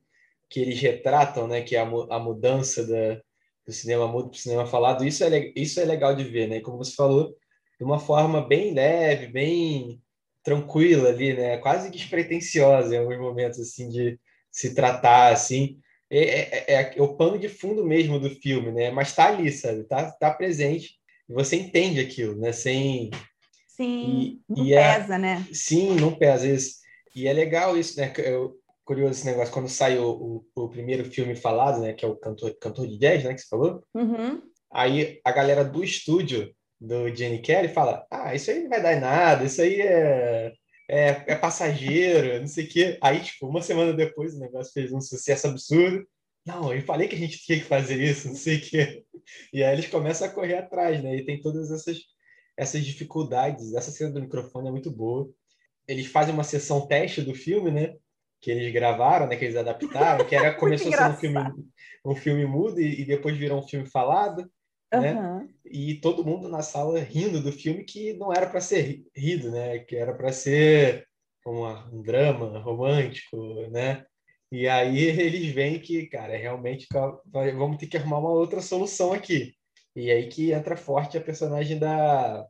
que 0.50 0.60
eles 0.60 0.82
retratam, 0.82 1.48
né, 1.48 1.62
que 1.62 1.78
é 1.78 1.80
a, 1.80 1.84
a 1.84 2.20
mudança 2.20 2.86
da, 2.86 3.16
do 3.66 3.72
cinema 3.72 4.06
mudo 4.06 4.30
para 4.30 4.36
o 4.38 4.40
cinema 4.40 4.66
falado. 4.68 5.06
Isso 5.06 5.24
é, 5.24 5.54
isso 5.56 5.80
é 5.80 5.86
legal 5.86 6.14
de 6.14 6.26
ver, 6.26 6.48
né? 6.50 6.60
Como 6.60 6.78
você 6.78 6.94
falou, 6.94 7.34
de 7.80 7.86
uma 7.86 8.00
forma 8.00 8.46
bem 8.46 8.74
leve, 8.74 9.28
bem 9.28 10.02
tranquila 10.44 11.08
ali, 11.10 11.34
né? 11.34 11.58
Quase 11.60 11.90
despretensiosa 11.90 12.94
em 12.96 13.00
alguns 13.00 13.18
momentos, 13.20 13.60
assim, 13.62 13.88
de 13.90 14.20
se 14.52 14.76
tratar, 14.76 15.32
assim. 15.32 15.80
É, 16.10 16.20
é, 16.20 16.66
é, 16.76 16.98
é 16.98 17.02
o 17.02 17.16
pano 17.16 17.40
de 17.40 17.48
fundo 17.48 17.86
mesmo 17.86 18.20
do 18.20 18.30
filme, 18.30 18.72
né? 18.74 18.92
Mas 18.92 19.16
tá 19.16 19.28
ali, 19.30 19.50
sabe? 19.54 19.86
Tá, 19.86 20.12
tá 20.12 20.34
presente. 20.34 20.99
Você 21.30 21.56
entende 21.58 22.00
aquilo, 22.00 22.36
né? 22.36 22.52
Sem... 22.52 23.12
Sim, 23.68 24.42
e, 24.50 24.54
não 24.54 24.66
e 24.66 24.74
é 24.74 25.00
pesa, 25.00 25.16
é... 25.16 25.18
né? 25.18 25.48
Sim, 25.54 25.96
não 25.96 26.16
pesa. 26.16 26.48
Isso. 26.48 26.80
E 27.16 27.28
é 27.28 27.34
legal 27.34 27.78
isso, 27.78 27.98
né? 28.00 28.12
Eu, 28.18 28.60
curioso 28.84 29.12
esse 29.12 29.26
negócio, 29.26 29.54
quando 29.54 29.70
saiu 29.70 30.04
o, 30.04 30.46
o, 30.56 30.68
primeiro 30.68 31.06
filme 31.06 31.36
falado, 31.36 31.80
né? 31.80 31.94
Que 31.94 32.04
é 32.04 32.08
o 32.08 32.16
Cantor, 32.16 32.56
cantor 32.60 32.88
de 32.88 32.98
Jazz, 32.98 33.24
né? 33.24 33.34
Que 33.34 33.42
você 33.42 33.48
falou. 33.48 33.84
Uhum. 33.94 34.42
Aí 34.72 35.22
a 35.24 35.32
galera 35.32 35.64
do 35.64 35.84
estúdio 35.84 36.52
do 36.80 37.14
Jenny 37.14 37.40
Kelly 37.40 37.68
fala: 37.68 38.06
Ah, 38.10 38.34
isso 38.34 38.50
aí 38.50 38.64
não 38.64 38.70
vai 38.70 38.82
dar 38.82 38.94
em 38.96 39.00
nada, 39.00 39.46
isso 39.46 39.62
aí 39.62 39.80
é, 39.80 40.54
é, 40.90 41.24
é 41.28 41.36
passageiro, 41.36 42.40
não 42.40 42.48
sei 42.48 42.66
o 42.66 42.68
quê. 42.68 42.98
Aí, 43.02 43.22
tipo, 43.22 43.48
uma 43.48 43.62
semana 43.62 43.94
depois 43.94 44.34
o 44.34 44.40
negócio 44.40 44.74
fez 44.74 44.92
um 44.92 45.02
sucesso 45.02 45.48
absurdo. 45.48 46.04
Não, 46.46 46.74
eu 46.74 46.82
falei 46.82 47.08
que 47.08 47.16
a 47.16 47.20
gente 47.20 47.38
tinha 47.40 47.60
que 47.60 47.66
fazer 47.66 48.02
isso, 48.02 48.28
não 48.28 48.36
sei 48.36 48.58
o 48.58 48.62
quê. 48.62 49.04
E 49.54 49.64
aí 49.64 49.74
eles 49.74 49.88
começam 49.88 50.28
a 50.28 50.32
correr 50.32 50.56
atrás, 50.56 51.04
né? 51.04 51.16
E 51.16 51.26
tem 51.26 51.42
todas 51.42 51.72
essas, 51.72 51.98
essas 52.58 52.84
dificuldades. 52.84 53.74
Essa 53.74 53.92
cena 53.92 54.12
do 54.12 54.22
microfone 54.22 54.68
é 54.68 54.72
muito 54.72 54.92
boa. 54.92 55.30
Eles 55.88 56.08
fazem 56.08 56.34
uma 56.34 56.44
sessão 56.44 56.88
teste 56.88 57.22
do 57.22 57.34
filme, 57.34 57.72
né? 57.72 57.96
Que 58.42 58.52
eles 58.52 58.72
gravaram, 58.72 59.28
né? 59.28 59.36
Que 59.36 59.46
eles 59.46 59.58
adaptaram, 59.58 60.26
que 60.26 60.36
era 60.36 60.54
começou 60.60 60.92
sendo 60.92 61.14
um 61.14 61.18
filme, 61.18 61.40
um 62.06 62.16
filme 62.16 62.46
mudo 62.46 62.80
e, 62.80 63.02
e 63.02 63.06
depois 63.06 63.36
virou 63.38 63.60
um 63.60 63.68
filme 63.68 63.88
falado. 63.88 64.50
Uhum. 64.94 65.02
Né? 65.02 65.48
E 65.66 65.96
todo 65.96 66.26
mundo 66.26 66.50
na 66.50 66.62
sala 66.62 67.00
rindo 67.00 67.42
do 67.42 67.52
filme 67.52 67.84
que 67.84 68.14
não 68.14 68.34
era 68.34 68.48
para 68.48 68.62
ser 68.62 69.04
rido, 69.16 69.52
né? 69.52 69.80
Que 69.80 69.96
era 69.96 70.14
para 70.14 70.32
ser 70.32 71.08
uma, 71.46 71.88
um 71.92 72.02
drama 72.02 72.60
romântico, 72.60 73.38
né? 73.70 74.06
E 74.52 74.68
aí 74.68 74.98
eles 75.20 75.54
veem 75.54 75.80
que, 75.80 76.08
cara, 76.08 76.38
realmente 76.38 76.88
vamos 77.34 77.78
ter 77.78 77.88
que 77.88 77.98
arrumar 77.98 78.20
uma 78.20 78.32
outra 78.32 78.62
solução 78.62 79.14
aqui. 79.14 79.54
E 79.96 80.12
aí 80.12 80.28
que 80.28 80.52
entra 80.52 80.78
forte 80.78 81.18
a 81.18 81.22
personagem 81.22 81.78
da 81.78 82.48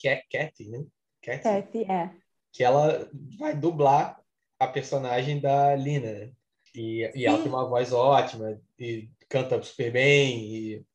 Kathy, 0.00 0.68
né? 0.68 0.84
Kathy, 1.22 1.42
Kathy, 1.42 1.90
é. 1.90 2.10
Que 2.52 2.62
ela 2.62 3.08
vai 3.38 3.54
dublar 3.54 4.20
a 4.58 4.66
personagem 4.66 5.40
da 5.40 5.74
Lina, 5.74 6.12
né? 6.12 6.32
E, 6.74 7.10
e 7.14 7.26
ela 7.26 7.38
tem 7.38 7.48
uma 7.48 7.68
voz 7.68 7.92
ótima 7.92 8.60
e 8.78 9.08
canta 9.28 9.62
super 9.62 9.92
bem 9.92 10.40
e 10.44 10.86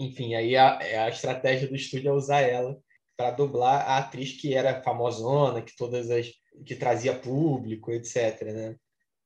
enfim, 0.00 0.34
aí 0.34 0.56
a, 0.56 0.78
é 0.80 0.98
a 0.98 1.08
estratégia 1.08 1.68
do 1.68 1.74
estúdio 1.74 2.10
é 2.10 2.12
usar 2.12 2.40
ela 2.40 2.78
para 3.16 3.32
dublar 3.32 3.80
a 3.88 3.98
atriz 3.98 4.40
que 4.40 4.54
era 4.54 4.80
famosona, 4.82 5.60
que 5.60 5.76
todas 5.76 6.08
as 6.08 6.30
que 6.64 6.76
trazia 6.76 7.18
público, 7.18 7.90
etc, 7.90 8.42
né? 8.42 8.76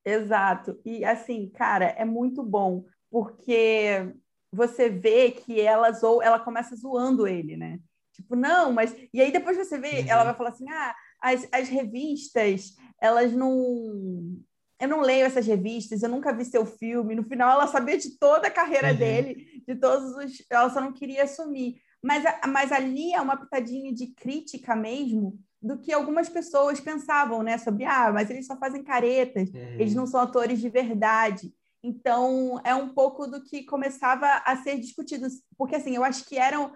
Exato. 0.04 0.80
E 0.85 1.04
assim, 1.04 1.49
cara, 1.50 1.87
é 1.87 2.04
muito 2.04 2.42
bom, 2.42 2.85
porque 3.11 4.12
você 4.52 4.88
vê 4.88 5.30
que 5.30 5.61
ela 5.61 5.90
ou 6.02 6.23
ela 6.23 6.38
começa 6.38 6.76
zoando 6.76 7.26
ele, 7.26 7.56
né? 7.56 7.78
Tipo, 8.14 8.37
não, 8.37 8.73
mas 8.73 8.94
e 9.12 9.21
aí 9.21 9.32
depois 9.32 9.56
você 9.56 9.78
vê, 9.78 10.00
uhum. 10.00 10.09
ela 10.09 10.25
vai 10.25 10.35
falar 10.35 10.50
assim: 10.50 10.68
"Ah, 10.68 10.94
as, 11.21 11.49
as 11.52 11.68
revistas, 11.68 12.75
elas 13.00 13.32
não 13.32 14.37
eu 14.82 14.88
não 14.88 15.00
leio 15.00 15.25
essas 15.25 15.47
revistas, 15.47 16.02
eu 16.02 16.09
nunca 16.09 16.35
vi 16.35 16.44
seu 16.44 16.66
filme. 16.66 17.14
No 17.14 17.23
final, 17.23 17.52
ela 17.52 17.68
sabia 17.68 17.97
de 17.97 18.18
toda 18.18 18.49
a 18.49 18.50
carreira 18.50 18.90
uhum. 18.90 18.97
dele, 18.97 19.62
de 19.66 19.76
todos 19.76 20.16
os. 20.16 20.44
Ela 20.50 20.68
só 20.71 20.80
não 20.80 20.92
queria 20.92 21.23
assumir. 21.23 21.80
Mas, 22.02 22.25
mas 22.49 22.73
ali 22.73 23.14
é 23.14 23.21
uma 23.21 23.37
pitadinha 23.37 23.94
de 23.94 24.09
crítica 24.09 24.75
mesmo 24.75 25.38
do 25.62 25.78
que 25.78 25.92
algumas 25.92 26.28
pessoas 26.28 26.81
pensavam, 26.81 27.42
né? 27.42 27.57
Sobre, 27.57 27.85
ah, 27.85 28.11
mas 28.12 28.28
eles 28.28 28.47
só 28.47 28.57
fazem 28.57 28.83
caretas, 28.83 29.49
uhum. 29.50 29.61
eles 29.78 29.95
não 29.95 30.07
são 30.07 30.21
atores 30.21 30.61
de 30.61 30.69
verdade. 30.69 31.54
Então, 31.83 32.61
é 32.64 32.75
um 32.75 32.88
pouco 32.88 33.26
do 33.26 33.42
que 33.42 33.64
começava 33.64 34.26
a 34.45 34.57
ser 34.57 34.78
discutido. 34.78 35.26
Porque, 35.57 35.76
assim, 35.76 35.95
eu 35.95 36.04
acho 36.04 36.25
que 36.25 36.38
eram. 36.38 36.73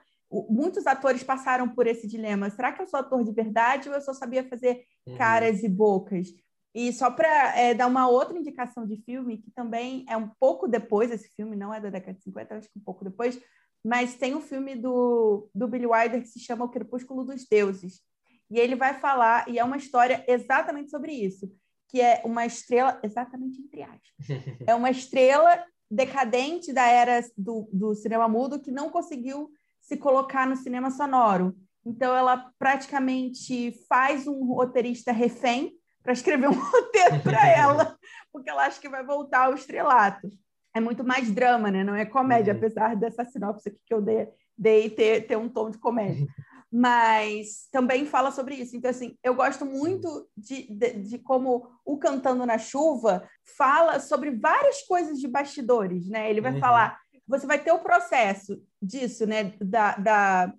Muitos 0.51 0.89
atores 0.89 1.23
passaram 1.23 1.69
por 1.69 1.87
esse 1.87 2.09
dilema. 2.09 2.51
Será 2.51 2.73
que 2.73 2.83
eu 2.83 2.87
sou 2.87 2.99
ator 2.99 3.23
de 3.23 3.31
verdade 3.31 3.89
ou 3.89 3.95
eu 3.95 4.01
só 4.01 4.13
sabia 4.13 4.49
fazer 4.49 4.83
uhum. 5.07 5.17
caras 5.17 5.63
e 5.63 5.69
bocas? 5.69 6.29
E 6.75 6.93
só 6.93 7.11
para 7.11 7.57
é, 7.57 7.73
dar 7.73 7.87
uma 7.87 8.09
outra 8.09 8.37
indicação 8.37 8.85
de 8.85 8.97
filme, 8.97 9.39
que 9.39 9.51
também 9.53 10.05
é 10.09 10.17
um 10.17 10.29
pouco 10.41 10.67
depois, 10.67 11.13
esse 11.13 11.31
filme 11.35 11.57
não 11.57 11.73
é 11.73 11.81
da 11.81 11.91
década 11.91 12.19
de 12.19 12.25
50, 12.25 12.55
acho 12.55 12.69
que 12.69 12.79
um 12.79 12.83
pouco 12.83 13.05
depois, 13.05 13.41
mas 13.85 14.17
tem 14.17 14.35
um 14.35 14.41
filme 14.41 14.75
do, 14.75 15.49
do 15.55 15.69
Billy 15.69 15.87
Wilder 15.87 16.21
que 16.21 16.29
se 16.29 16.41
chama 16.41 16.65
O 16.65 16.69
Crepúsculo 16.69 17.25
dos 17.25 17.47
Deuses. 17.49 18.03
E 18.51 18.59
ele 18.59 18.77
vai 18.77 18.95
falar, 18.95 19.49
e 19.49 19.59
é 19.59 19.65
uma 19.65 19.77
história 19.77 20.25
exatamente 20.29 20.91
sobre 20.91 21.13
isso, 21.13 21.51
que 21.89 22.01
é 22.01 22.23
uma 22.25 22.47
estrela, 22.47 22.99
exatamente 23.03 23.61
entre 23.61 23.83
aspas, 23.83 24.13
é 24.67 24.75
uma 24.75 24.91
estrela 24.91 25.65
decadente 25.91 26.73
da 26.73 26.87
era 26.87 27.25
do, 27.37 27.69
do 27.73 27.95
cinema 27.95 28.29
mudo 28.29 28.61
que 28.61 28.71
não 28.71 28.91
conseguiu 28.91 29.51
se 29.81 29.97
colocar 29.97 30.47
no 30.47 30.57
cinema 30.57 30.91
sonoro. 30.91 31.57
Então, 31.85 32.15
ela 32.17 32.51
praticamente 32.59 33.73
faz 33.89 34.27
um 34.27 34.45
roteirista 34.45 35.13
refém 35.13 35.73
para 36.03 36.13
escrever 36.13 36.49
um 36.49 36.55
roteiro 36.59 37.21
para 37.23 37.49
ela, 37.49 37.97
porque 38.33 38.51
ela 38.51 38.67
acha 38.67 38.81
que 38.81 38.89
vai 38.89 39.05
voltar 39.05 39.47
ao 39.47 39.55
estrelato. 39.55 40.29
É 40.75 40.81
muito 40.81 41.05
mais 41.05 41.31
drama, 41.31 41.71
né? 41.71 41.85
Não 41.85 41.95
é 41.95 42.05
comédia, 42.05 42.53
uhum. 42.53 42.59
apesar 42.59 42.97
dessa 42.97 43.25
sinopse 43.25 43.69
aqui 43.69 43.81
que 43.85 43.95
eu 43.95 44.03
dei, 44.03 44.29
dei 44.59 44.91
ter, 44.91 45.27
ter 45.27 45.37
um 45.37 45.49
tom 45.49 45.71
de 45.71 45.79
comédia. 45.79 46.27
Mas 46.73 47.69
também 47.71 48.05
fala 48.05 48.31
sobre 48.31 48.57
isso. 48.57 48.77
Então, 48.77 48.91
assim, 48.91 49.17
eu 49.23 49.35
gosto 49.35 49.65
muito 49.65 50.29
de, 50.37 50.67
de, 50.69 50.93
de, 51.01 51.19
como 51.19 51.69
o 51.85 51.97
Cantando 51.97 52.45
na 52.45 52.59
Chuva 52.59 53.29
fala 53.57 54.01
sobre 54.01 54.31
várias 54.33 54.83
coisas 54.83 55.19
de 55.19 55.29
bastidores, 55.29 56.09
né? 56.09 56.29
Ele 56.29 56.41
vai 56.41 56.55
uhum. 56.55 56.61
falar, 56.61 56.99
você 57.27 57.47
vai 57.47 57.63
ter 57.63 57.73
o 57.73 57.79
processo 57.79 58.61
disso, 58.83 59.27
né? 59.27 59.55
Da, 59.61 59.97
da, 59.97 60.53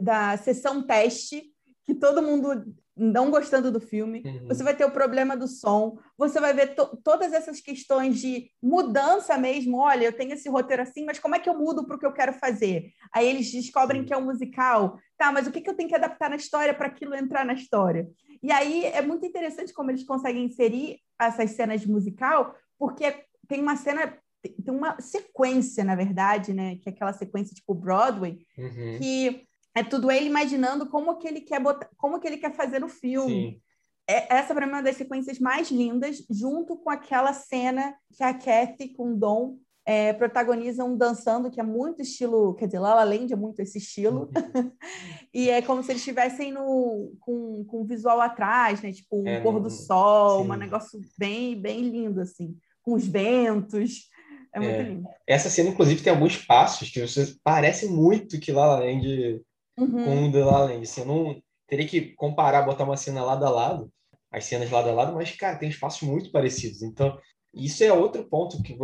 da 0.00 0.36
sessão 0.36 0.82
teste, 0.82 1.50
que 1.84 1.94
todo 1.94 2.22
mundo 2.22 2.64
não 2.96 3.30
gostando 3.30 3.70
do 3.70 3.78
filme, 3.78 4.22
uhum. 4.24 4.48
você 4.48 4.64
vai 4.64 4.74
ter 4.74 4.84
o 4.84 4.90
problema 4.90 5.36
do 5.36 5.46
som, 5.46 5.98
você 6.16 6.40
vai 6.40 6.54
ver 6.54 6.74
to 6.74 6.96
todas 7.04 7.32
essas 7.32 7.60
questões 7.60 8.18
de 8.18 8.50
mudança 8.62 9.36
mesmo. 9.36 9.78
Olha, 9.78 10.06
eu 10.06 10.12
tenho 10.12 10.32
esse 10.32 10.48
roteiro 10.48 10.82
assim, 10.82 11.04
mas 11.04 11.18
como 11.18 11.34
é 11.34 11.38
que 11.38 11.48
eu 11.48 11.58
mudo 11.58 11.86
para 11.86 11.96
o 11.96 11.98
que 11.98 12.06
eu 12.06 12.12
quero 12.12 12.32
fazer? 12.32 12.92
Aí 13.12 13.28
eles 13.28 13.52
descobrem 13.52 14.04
que 14.04 14.14
é 14.14 14.16
um 14.16 14.24
musical. 14.24 14.98
Tá, 15.18 15.30
mas 15.30 15.46
o 15.46 15.52
que, 15.52 15.60
que 15.60 15.68
eu 15.68 15.74
tenho 15.74 15.88
que 15.88 15.94
adaptar 15.94 16.30
na 16.30 16.36
história 16.36 16.74
para 16.74 16.86
aquilo 16.86 17.14
entrar 17.14 17.44
na 17.44 17.54
história? 17.54 18.08
E 18.42 18.50
aí 18.50 18.84
é 18.86 19.02
muito 19.02 19.26
interessante 19.26 19.72
como 19.72 19.90
eles 19.90 20.04
conseguem 20.04 20.44
inserir 20.44 20.98
essas 21.20 21.50
cenas 21.52 21.80
de 21.80 21.90
musical, 21.90 22.54
porque 22.78 23.24
tem 23.48 23.60
uma 23.60 23.76
cena 23.76 24.18
tem 24.64 24.74
uma 24.74 25.00
sequência, 25.00 25.82
na 25.82 25.94
verdade, 25.94 26.52
né? 26.52 26.76
Que 26.76 26.88
é 26.88 26.92
aquela 26.92 27.12
sequência 27.12 27.54
tipo 27.54 27.74
Broadway, 27.74 28.38
uhum. 28.56 28.98
que 28.98 29.45
é 29.76 29.84
tudo 29.84 30.10
ele 30.10 30.26
imaginando 30.26 30.88
como 30.88 31.18
que 31.18 31.28
ele 31.28 31.42
quer 31.42 31.60
botar, 31.60 31.90
como 31.98 32.18
que 32.18 32.26
ele 32.26 32.38
quer 32.38 32.54
fazer 32.54 32.82
o 32.82 32.88
filme. 32.88 33.60
É, 34.08 34.36
essa 34.36 34.54
para 34.54 34.64
mim 34.64 34.72
é 34.72 34.76
uma 34.76 34.82
das 34.82 34.96
sequências 34.96 35.38
mais 35.38 35.70
lindas, 35.70 36.24
junto 36.30 36.76
com 36.76 36.88
aquela 36.88 37.34
cena 37.34 37.94
que 38.16 38.24
a 38.24 38.32
Kathy 38.32 38.94
com 38.94 39.12
o 39.12 39.16
Dom 39.16 39.58
é, 39.84 40.14
protagonizam 40.14 40.96
dançando, 40.96 41.50
que 41.50 41.60
é 41.60 41.62
muito 41.62 42.00
estilo, 42.00 42.54
quer 42.54 42.66
dizer, 42.66 42.78
Lala 42.78 43.04
Land 43.04 43.32
é 43.32 43.36
muito 43.36 43.60
esse 43.60 43.76
estilo, 43.76 44.30
uhum. 44.34 44.72
e 45.32 45.50
é 45.50 45.60
como 45.60 45.82
se 45.82 45.92
eles 45.92 46.00
estivessem 46.00 46.52
no, 46.52 47.12
com, 47.20 47.64
com 47.66 47.84
visual 47.84 48.20
atrás, 48.20 48.80
né? 48.80 48.92
Tipo, 48.92 49.20
um 49.20 49.28
é, 49.28 49.40
pôr 49.40 49.60
do 49.60 49.70
sol, 49.70 50.42
um 50.42 50.56
negócio 50.56 50.98
bem, 51.18 51.60
bem 51.60 51.82
lindo, 51.82 52.20
assim, 52.20 52.56
com 52.82 52.94
os 52.94 53.06
ventos. 53.06 54.08
É 54.52 54.58
muito 54.58 54.74
é. 54.74 54.82
lindo. 54.82 55.08
Essa 55.26 55.50
cena, 55.50 55.68
inclusive, 55.68 56.02
tem 56.02 56.12
alguns 56.12 56.38
passos 56.38 56.88
que 56.88 57.06
você 57.06 57.36
parece 57.44 57.86
muito 57.86 58.40
que 58.40 58.50
Lala 58.50 58.80
Land 58.80 59.44
uhum. 59.78 60.04
com 60.04 60.28
o 60.28 60.32
The 60.32 60.44
La 60.44 60.64
Land. 60.64 60.82
Assim, 60.82 61.00
eu 61.02 61.06
não 61.06 61.42
teria 61.66 61.86
que 61.86 62.14
comparar, 62.14 62.62
botar 62.62 62.84
uma 62.84 62.96
cena 62.96 63.24
lado 63.24 63.44
a 63.44 63.50
lado, 63.50 63.92
as 64.30 64.44
cenas 64.44 64.70
lado 64.70 64.88
a 64.88 64.92
lado, 64.92 65.14
mas, 65.14 65.30
cara, 65.32 65.58
tem 65.58 65.68
espaços 65.68 66.02
muito 66.02 66.30
parecidos. 66.30 66.82
Então, 66.82 67.18
isso 67.54 67.82
é 67.82 67.92
outro 67.92 68.24
ponto 68.28 68.62
que, 68.62 68.76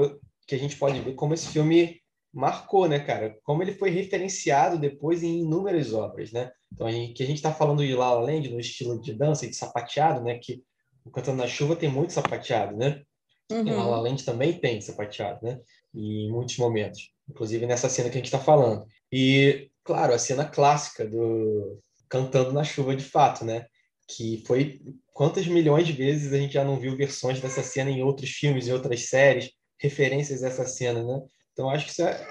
que 0.47 0.55
a 0.55 0.59
gente 0.59 0.77
pode 0.77 1.01
ver 1.01 1.15
como 1.15 1.35
esse 1.35 1.49
filme 1.49 2.01
marcou, 2.33 2.89
né, 2.89 2.99
cara? 2.99 3.37
Como 3.43 3.63
ele 3.63 3.75
foi 3.75 3.91
referenciado 3.91 4.79
depois 4.79 5.23
em 5.23 5.41
inúmeras 5.41 5.93
obras, 5.93 6.33
né? 6.33 6.51
Então, 6.73 6.91
gente, 6.91 7.13
que 7.13 7.23
a 7.23 7.27
gente 7.27 7.37
está 7.37 7.53
falando 7.53 7.85
de 7.85 7.95
La 7.95 8.15
La 8.15 8.21
Land 8.21 8.49
no 8.49 8.59
estilo 8.59 9.01
de 9.01 9.13
dança 9.13 9.45
e 9.45 9.51
de 9.51 9.57
sapateado, 9.57 10.23
né? 10.23 10.39
Que 10.39 10.63
o 11.05 11.11
Cantando 11.11 11.39
na 11.39 11.47
Chuva 11.47 11.77
tem 11.77 11.91
muito 11.91 12.13
sapateado, 12.13 12.77
né? 12.77 13.03
Uhum. 13.51 13.77
La 13.77 13.85
La 13.85 14.01
Land 14.01 14.25
também 14.25 14.59
tem 14.59 14.81
sapateado, 14.81 15.41
né? 15.43 15.61
E 15.93 16.27
em 16.27 16.33
muitos 16.33 16.57
momentos, 16.57 17.11
inclusive 17.29 17.67
nessa 17.67 17.89
cena 17.91 18.09
que 18.09 18.15
a 18.15 18.19
gente 18.19 18.27
está 18.27 18.39
falando. 18.39 18.87
E 19.13 19.71
claro, 19.85 20.15
a 20.15 20.19
cena 20.19 20.45
clássica 20.45 21.07
do 21.07 21.81
Cantando 22.09 22.53
na 22.53 22.65
Chuva 22.65 22.95
de 22.95 23.05
fato, 23.05 23.45
né? 23.45 23.67
Que 24.09 24.43
foi 24.47 24.81
quantas 25.13 25.47
milhões 25.47 25.87
de 25.87 25.93
vezes 25.93 26.33
a 26.33 26.39
gente 26.39 26.55
já 26.55 26.65
não 26.65 26.79
viu 26.79 26.97
versões 26.97 27.41
dessa 27.41 27.63
cena 27.63 27.91
em 27.91 28.03
outros 28.03 28.31
filmes, 28.31 28.69
em 28.69 28.73
outras 28.73 29.09
séries, 29.09 29.51
referências 29.79 30.41
dessa 30.41 30.67
cena, 30.67 31.03
né? 31.03 31.21
Então 31.53 31.71
acho 31.71 31.87
que 31.87 31.93
isso 31.93 32.03
é, 32.03 32.27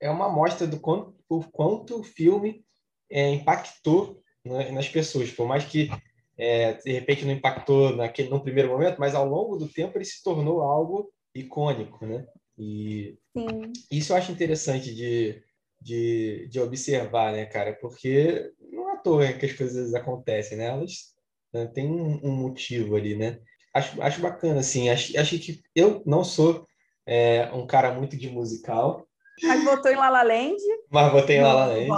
é 0.00 0.10
uma 0.10 0.26
amostra 0.26 0.66
do 0.66 0.78
quanto, 0.80 1.14
o 1.28 1.42
quanto 1.50 2.00
o 2.00 2.04
filme 2.04 2.64
é, 3.10 3.30
impactou 3.30 4.22
né, 4.44 4.70
nas 4.70 4.88
pessoas, 4.88 5.30
por 5.30 5.46
mais 5.46 5.64
que 5.64 5.90
é, 6.38 6.74
de 6.74 6.92
repente 6.92 7.24
não 7.24 7.32
impactou 7.32 7.94
naquele 7.94 8.30
no 8.30 8.42
primeiro 8.42 8.70
momento, 8.70 8.98
mas 8.98 9.14
ao 9.14 9.26
longo 9.26 9.56
do 9.56 9.68
tempo 9.68 9.98
ele 9.98 10.04
se 10.04 10.22
tornou 10.22 10.62
algo 10.62 11.12
icônico, 11.34 12.06
né? 12.06 12.26
E 12.58 13.18
Sim. 13.36 13.72
isso 13.90 14.12
eu 14.12 14.16
acho 14.16 14.32
interessante 14.32 14.94
de 14.94 15.42
de, 15.80 16.46
de 16.48 16.60
observar, 16.60 17.32
né, 17.32 17.46
cara? 17.46 17.72
Porque 17.80 18.52
não 18.72 18.90
é 18.90 18.92
à 18.92 18.96
toa 18.96 19.32
que 19.32 19.46
as 19.46 19.52
coisas 19.52 19.94
acontecem, 19.94 20.58
né? 20.58 20.66
Elas 20.66 21.14
né, 21.52 21.66
têm 21.66 21.86
um, 21.86 22.20
um, 22.22 22.30
motivo 22.30 22.96
ali, 22.96 23.16
né? 23.16 23.38
Acho, 23.74 24.00
acho 24.02 24.20
bacana, 24.20 24.60
assim. 24.60 24.90
Acho, 24.90 25.18
acho 25.18 25.38
que 25.38 25.62
eu 25.74 26.02
não 26.04 26.22
sou 26.22 26.66
é, 27.06 27.50
um 27.52 27.66
cara 27.66 27.92
muito 27.92 28.16
de 28.16 28.28
musical. 28.28 29.06
Mas 29.42 29.64
votou 29.64 29.90
em 29.90 29.96
La 29.96 30.10
La 30.10 30.22
Land? 30.22 30.60
Mas 30.90 31.12
votei 31.12 31.38
em 31.38 31.42
La 31.42 31.52
La 31.54 31.66
Land. 31.66 31.88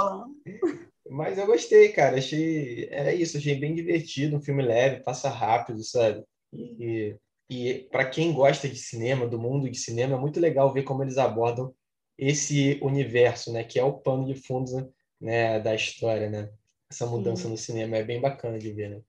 Mas 1.11 1.37
eu 1.37 1.47
gostei, 1.47 1.89
cara. 1.91 2.19
Achei. 2.19 2.89
Era 2.91 3.13
isso, 3.13 3.37
achei 3.37 3.57
bem 3.57 3.75
divertido, 3.75 4.37
um 4.37 4.43
filme 4.43 4.63
leve, 4.63 5.03
passa 5.03 5.29
rápido, 5.29 5.83
sabe? 5.83 6.23
E, 6.53 7.17
e 7.51 7.89
para 7.91 8.05
quem 8.05 8.33
gosta 8.33 8.69
de 8.69 8.77
cinema, 8.77 9.27
do 9.27 9.39
mundo 9.39 9.69
de 9.69 9.77
cinema, 9.77 10.17
é 10.17 10.21
muito 10.21 10.39
legal 10.39 10.73
ver 10.73 10.85
como 10.85 11.03
eles 11.03 11.19
abordam 11.19 11.75
esse 12.19 12.79
universo, 12.83 13.53
né? 13.53 13.65
Que 13.65 13.79
é 13.79 13.85
o 13.85 13.95
pano 13.95 14.27
de 14.27 14.35
fundo 14.35 14.93
né, 15.21 15.61
da 15.61 15.75
história, 15.75 16.29
né? 16.29 16.51
Essa 16.91 17.07
mudança 17.07 17.45
Sim. 17.45 17.51
no 17.51 17.57
cinema 17.57 17.97
é 17.97 18.05
bem 18.05 18.21
bacana 18.21 18.59
de 18.59 18.73
ver, 18.73 18.91
né? 18.91 19.01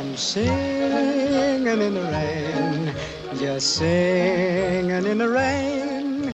I'm 0.00 0.16
singing 0.16 1.68
in 1.68 1.94
the 1.94 2.02
rain, 2.10 2.94
just 3.36 3.78
singing 3.78 5.06
in 5.06 5.18
the 5.18 5.26
rain. 5.26 6.30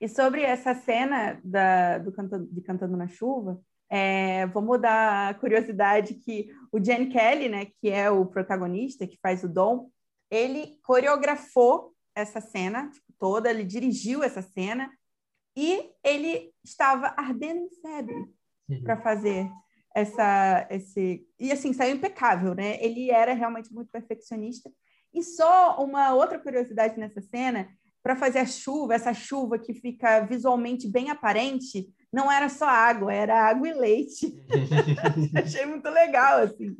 E 0.00 0.08
sobre 0.08 0.42
essa 0.42 0.74
cena 0.74 1.40
da, 1.44 1.98
do 1.98 2.10
canto, 2.10 2.46
de 2.50 2.60
Cantando 2.62 2.96
na 2.96 3.06
Chuva, 3.06 3.60
é, 3.88 4.46
vamos 4.46 4.80
dar 4.80 5.28
a 5.28 5.34
curiosidade 5.34 6.14
que 6.14 6.50
o 6.72 6.82
Jen 6.82 7.08
Kelly, 7.10 7.48
né, 7.48 7.66
que 7.80 7.90
é 7.90 8.10
o 8.10 8.24
protagonista, 8.24 9.06
que 9.06 9.18
faz 9.20 9.44
o 9.44 9.48
Dom, 9.48 9.90
ele 10.30 10.78
coreografou 10.82 11.92
essa 12.14 12.40
cena 12.40 12.88
tipo, 12.90 13.09
toda, 13.20 13.50
ele 13.50 13.62
dirigiu 13.62 14.24
essa 14.24 14.42
cena 14.42 14.90
e 15.56 15.92
ele 16.02 16.52
estava 16.64 17.14
ardendo 17.16 17.60
em 17.60 17.70
febre 17.80 18.26
para 18.82 18.96
fazer 18.96 19.48
essa 19.94 20.66
esse 20.70 21.26
e 21.38 21.52
assim 21.52 21.72
saiu 21.72 21.96
impecável, 21.96 22.54
né? 22.54 22.82
Ele 22.82 23.10
era 23.10 23.34
realmente 23.34 23.72
muito 23.72 23.90
perfeccionista. 23.90 24.72
E 25.12 25.22
só 25.22 25.82
uma 25.82 26.14
outra 26.14 26.38
curiosidade 26.38 26.98
nessa 26.98 27.20
cena, 27.20 27.68
para 28.02 28.16
fazer 28.16 28.38
a 28.38 28.46
chuva, 28.46 28.94
essa 28.94 29.12
chuva 29.12 29.58
que 29.58 29.74
fica 29.74 30.20
visualmente 30.20 30.88
bem 30.88 31.10
aparente, 31.10 31.92
não 32.12 32.30
era 32.30 32.48
só 32.48 32.66
água, 32.66 33.12
era 33.12 33.48
água 33.48 33.68
e 33.68 33.72
leite. 33.72 34.36
Achei 35.36 35.64
muito 35.66 35.88
legal, 35.88 36.40
assim, 36.40 36.76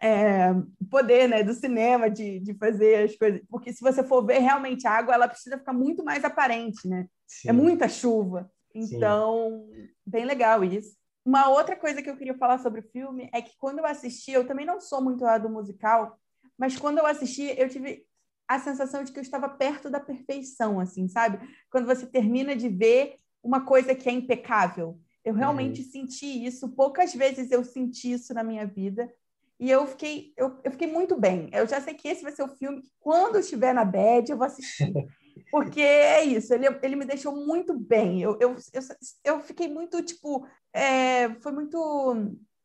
é, 0.00 0.52
o 0.52 0.84
poder 0.90 1.28
né, 1.28 1.42
do 1.42 1.52
cinema 1.52 2.10
de, 2.10 2.40
de 2.40 2.54
fazer 2.54 3.04
as 3.04 3.16
coisas. 3.16 3.42
Porque 3.48 3.72
se 3.72 3.80
você 3.80 4.02
for 4.02 4.24
ver 4.24 4.38
realmente 4.38 4.86
a 4.86 4.92
água, 4.92 5.14
ela 5.14 5.28
precisa 5.28 5.58
ficar 5.58 5.72
muito 5.72 6.04
mais 6.04 6.24
aparente, 6.24 6.88
né? 6.88 7.00
É 7.00 7.06
Sim. 7.26 7.48
É 7.48 7.52
muita 7.52 7.88
chuva. 7.88 8.50
Então, 8.74 9.66
Sim. 9.72 9.88
bem 10.06 10.24
legal 10.24 10.64
isso. 10.64 10.96
Uma 11.24 11.48
outra 11.48 11.76
coisa 11.76 12.02
que 12.02 12.08
eu 12.08 12.16
queria 12.16 12.36
falar 12.36 12.58
sobre 12.58 12.80
o 12.80 12.90
filme 12.90 13.28
é 13.32 13.42
que 13.42 13.52
quando 13.58 13.80
eu 13.80 13.86
assisti, 13.86 14.32
eu 14.32 14.46
também 14.46 14.64
não 14.64 14.80
sou 14.80 15.02
muito 15.02 15.22
lá 15.22 15.36
do 15.36 15.50
musical, 15.50 16.18
mas 16.56 16.78
quando 16.78 16.98
eu 16.98 17.06
assisti, 17.06 17.54
eu 17.58 17.68
tive 17.68 18.04
a 18.48 18.58
sensação 18.58 19.04
de 19.04 19.12
que 19.12 19.18
eu 19.18 19.22
estava 19.22 19.48
perto 19.48 19.88
da 19.88 20.00
perfeição, 20.00 20.80
assim, 20.80 21.06
sabe? 21.08 21.38
Quando 21.70 21.86
você 21.86 22.04
termina 22.06 22.56
de 22.56 22.68
ver 22.68 23.14
uma 23.42 23.64
coisa 23.64 23.94
que 23.94 24.08
é 24.08 24.12
impecável. 24.12 24.98
Eu 25.24 25.34
realmente 25.34 25.82
uhum. 25.82 25.88
senti 25.88 26.46
isso, 26.46 26.68
poucas 26.70 27.14
vezes 27.14 27.50
eu 27.50 27.62
senti 27.62 28.12
isso 28.12 28.32
na 28.32 28.42
minha 28.42 28.66
vida. 28.66 29.12
E 29.58 29.70
eu 29.70 29.86
fiquei, 29.86 30.32
eu, 30.38 30.58
eu 30.64 30.70
fiquei 30.70 30.90
muito 30.90 31.20
bem. 31.20 31.50
Eu 31.52 31.68
já 31.68 31.80
sei 31.80 31.92
que 31.92 32.08
esse 32.08 32.22
vai 32.22 32.32
ser 32.32 32.42
o 32.42 32.48
filme 32.48 32.80
que, 32.80 32.88
quando 32.98 33.34
eu 33.34 33.40
estiver 33.40 33.74
na 33.74 33.84
bed, 33.84 34.30
eu 34.30 34.38
vou 34.38 34.46
assistir. 34.46 34.90
Porque 35.50 35.82
é 35.82 36.24
isso, 36.24 36.54
ele, 36.54 36.66
ele 36.82 36.96
me 36.96 37.04
deixou 37.04 37.34
muito 37.34 37.78
bem. 37.78 38.22
Eu, 38.22 38.38
eu, 38.40 38.56
eu, 38.72 38.82
eu 39.24 39.40
fiquei 39.40 39.68
muito, 39.68 40.02
tipo, 40.02 40.46
é, 40.72 41.28
foi 41.40 41.52
muito. 41.52 41.78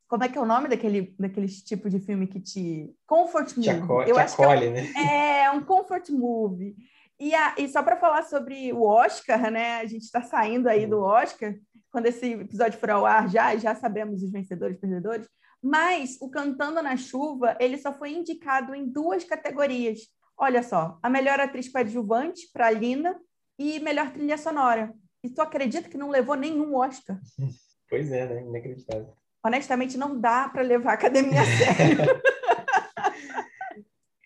Como 0.07 0.23
é 0.23 0.29
que 0.29 0.37
é 0.37 0.41
o 0.41 0.45
nome 0.45 0.69
daquele, 0.69 1.13
daquele 1.17 1.47
tipo 1.47 1.89
de 1.89 1.99
filme 1.99 2.27
que 2.27 2.39
te. 2.39 2.93
Comfort 3.05 3.55
movie. 3.57 3.63
Te, 3.63 3.69
aco 3.71 4.01
eu 4.03 4.15
te 4.15 4.21
acho 4.21 4.41
acolhe, 4.41 4.59
que 4.59 4.65
é 4.65 4.69
um, 4.69 4.73
né? 4.73 5.43
É, 5.43 5.51
um 5.51 5.63
comfort 5.63 6.09
movie. 6.09 6.75
E, 7.19 7.33
a, 7.33 7.55
e 7.57 7.67
só 7.67 7.81
para 7.81 7.97
falar 7.97 8.23
sobre 8.23 8.73
o 8.73 8.83
Oscar, 8.83 9.49
né? 9.51 9.77
A 9.77 9.85
gente 9.85 10.03
está 10.03 10.21
saindo 10.21 10.67
aí 10.67 10.85
do 10.85 10.99
Oscar. 10.99 11.55
Quando 11.91 12.07
esse 12.07 12.33
episódio 12.33 12.77
for 12.77 12.89
ao 12.89 13.05
ar, 13.05 13.29
já, 13.29 13.55
já 13.55 13.73
sabemos 13.73 14.21
os 14.21 14.31
vencedores 14.31 14.77
e 14.77 14.79
perdedores. 14.79 15.27
Mas 15.63 16.17
o 16.21 16.29
Cantando 16.29 16.81
na 16.83 16.97
Chuva, 16.97 17.55
ele 17.59 17.77
só 17.77 17.93
foi 17.93 18.11
indicado 18.11 18.75
em 18.75 18.85
duas 18.85 19.23
categorias. 19.23 19.99
Olha 20.37 20.61
só, 20.61 20.99
a 21.01 21.09
melhor 21.09 21.39
atriz 21.39 21.69
coadjuvante 21.69 22.49
para 22.51 22.69
Lina 22.69 23.17
e 23.57 23.79
melhor 23.79 24.11
trilha 24.11 24.37
sonora. 24.37 24.93
E 25.23 25.29
tu 25.29 25.41
acredita 25.41 25.89
que 25.89 25.97
não 25.97 26.09
levou 26.09 26.35
nenhum 26.35 26.75
Oscar? 26.75 27.19
Pois 27.87 28.11
é, 28.11 28.25
né? 28.25 28.41
Inacreditável. 28.41 29.13
Honestamente, 29.45 29.95
não 29.95 30.19
dá 30.19 30.49
para 30.49 30.63
levar 30.63 30.89
a 30.89 30.93
academia 30.95 31.39
a 31.39 31.45
sério. 31.45 31.97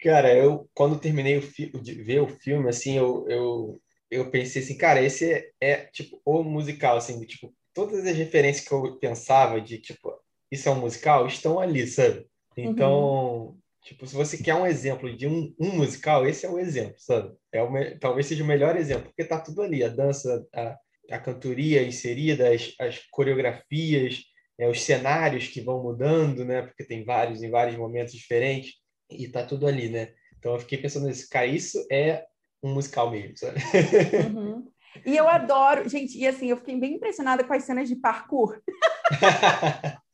cara, 0.02 0.34
eu 0.34 0.70
quando 0.74 1.00
terminei 1.00 1.40
de 1.40 1.94
ver 2.04 2.22
o 2.22 2.28
filme, 2.28 2.70
assim, 2.70 2.98
eu, 2.98 3.26
eu, 3.28 3.82
eu 4.10 4.32
pensei 4.32 4.62
assim, 4.62 4.78
cara, 4.78 5.02
esse 5.02 5.32
é, 5.32 5.52
é 5.60 5.76
tipo 5.86 6.22
o 6.26 6.44
musical, 6.44 6.98
assim, 6.98 7.20
tipo, 7.26 7.54
todas 7.74 8.06
as 8.06 8.16
referências 8.16 8.68
que 8.68 8.74
eu 8.74 8.98
pensava 8.98 9.60
de 9.62 9.78
tipo, 9.80 10.14
isso 10.52 10.68
é 10.70 10.72
um 10.72 10.80
musical, 10.80 11.28
estão 11.28 11.60
ali, 11.60 11.86
sabe? 11.86 12.26
Então, 12.58 13.00
uhum. 13.00 13.58
tipo, 13.84 14.08
se 14.08 14.16
você 14.16 14.38
quer 14.38 14.56
um 14.56 14.66
exemplo 14.66 15.16
de 15.16 15.28
um, 15.28 15.54
um 15.60 15.76
musical, 15.78 16.28
esse 16.28 16.46
é 16.46 16.50
o 16.50 16.60
exemplo, 16.60 16.96
sabe? 16.98 17.34
É 17.52 17.62
o, 17.62 18.00
talvez 18.00 18.26
seja 18.26 18.44
o 18.44 18.48
melhor 18.48 18.76
exemplo, 18.76 19.06
porque 19.06 19.24
tá 19.24 19.40
tudo 19.40 19.62
ali, 19.62 19.84
a 19.84 19.90
dança, 19.90 20.46
a, 20.54 20.78
a 21.12 21.20
cantoria 21.20 21.84
inserida, 21.84 22.54
as, 22.54 22.74
as 22.80 23.00
coreografias, 23.12 24.24
é, 24.58 24.68
os 24.68 24.82
cenários 24.82 25.48
que 25.48 25.62
vão 25.62 25.82
mudando, 25.82 26.44
né? 26.44 26.64
Porque 26.64 26.84
tem 26.84 27.06
vários 27.06 27.42
em 27.44 27.50
vários 27.50 27.78
momentos 27.78 28.14
diferentes 28.14 28.74
e 29.10 29.28
tá 29.28 29.43
tudo 29.43 29.67
ali, 29.67 29.89
né? 29.89 30.13
Então 30.38 30.54
eu 30.54 30.60
fiquei 30.60 30.78
pensando 30.78 31.08
nisso, 31.08 31.30
cara, 31.30 31.45
isso 31.45 31.86
é 31.91 32.26
um 32.63 32.74
musical 32.74 33.12
mesmo, 33.12 33.38
sabe? 33.38 33.60
Uhum. 34.34 34.67
E 35.06 35.15
eu 35.15 35.28
adoro, 35.28 35.88
gente, 35.88 36.17
e 36.17 36.28
assim, 36.28 36.48
eu 36.48 36.58
fiquei 36.58 36.76
bem 36.76 36.95
impressionada 36.95 37.43
com 37.43 37.54
as 37.54 37.63
cenas 37.63 37.88
de 37.88 37.95
parkour. 37.95 38.60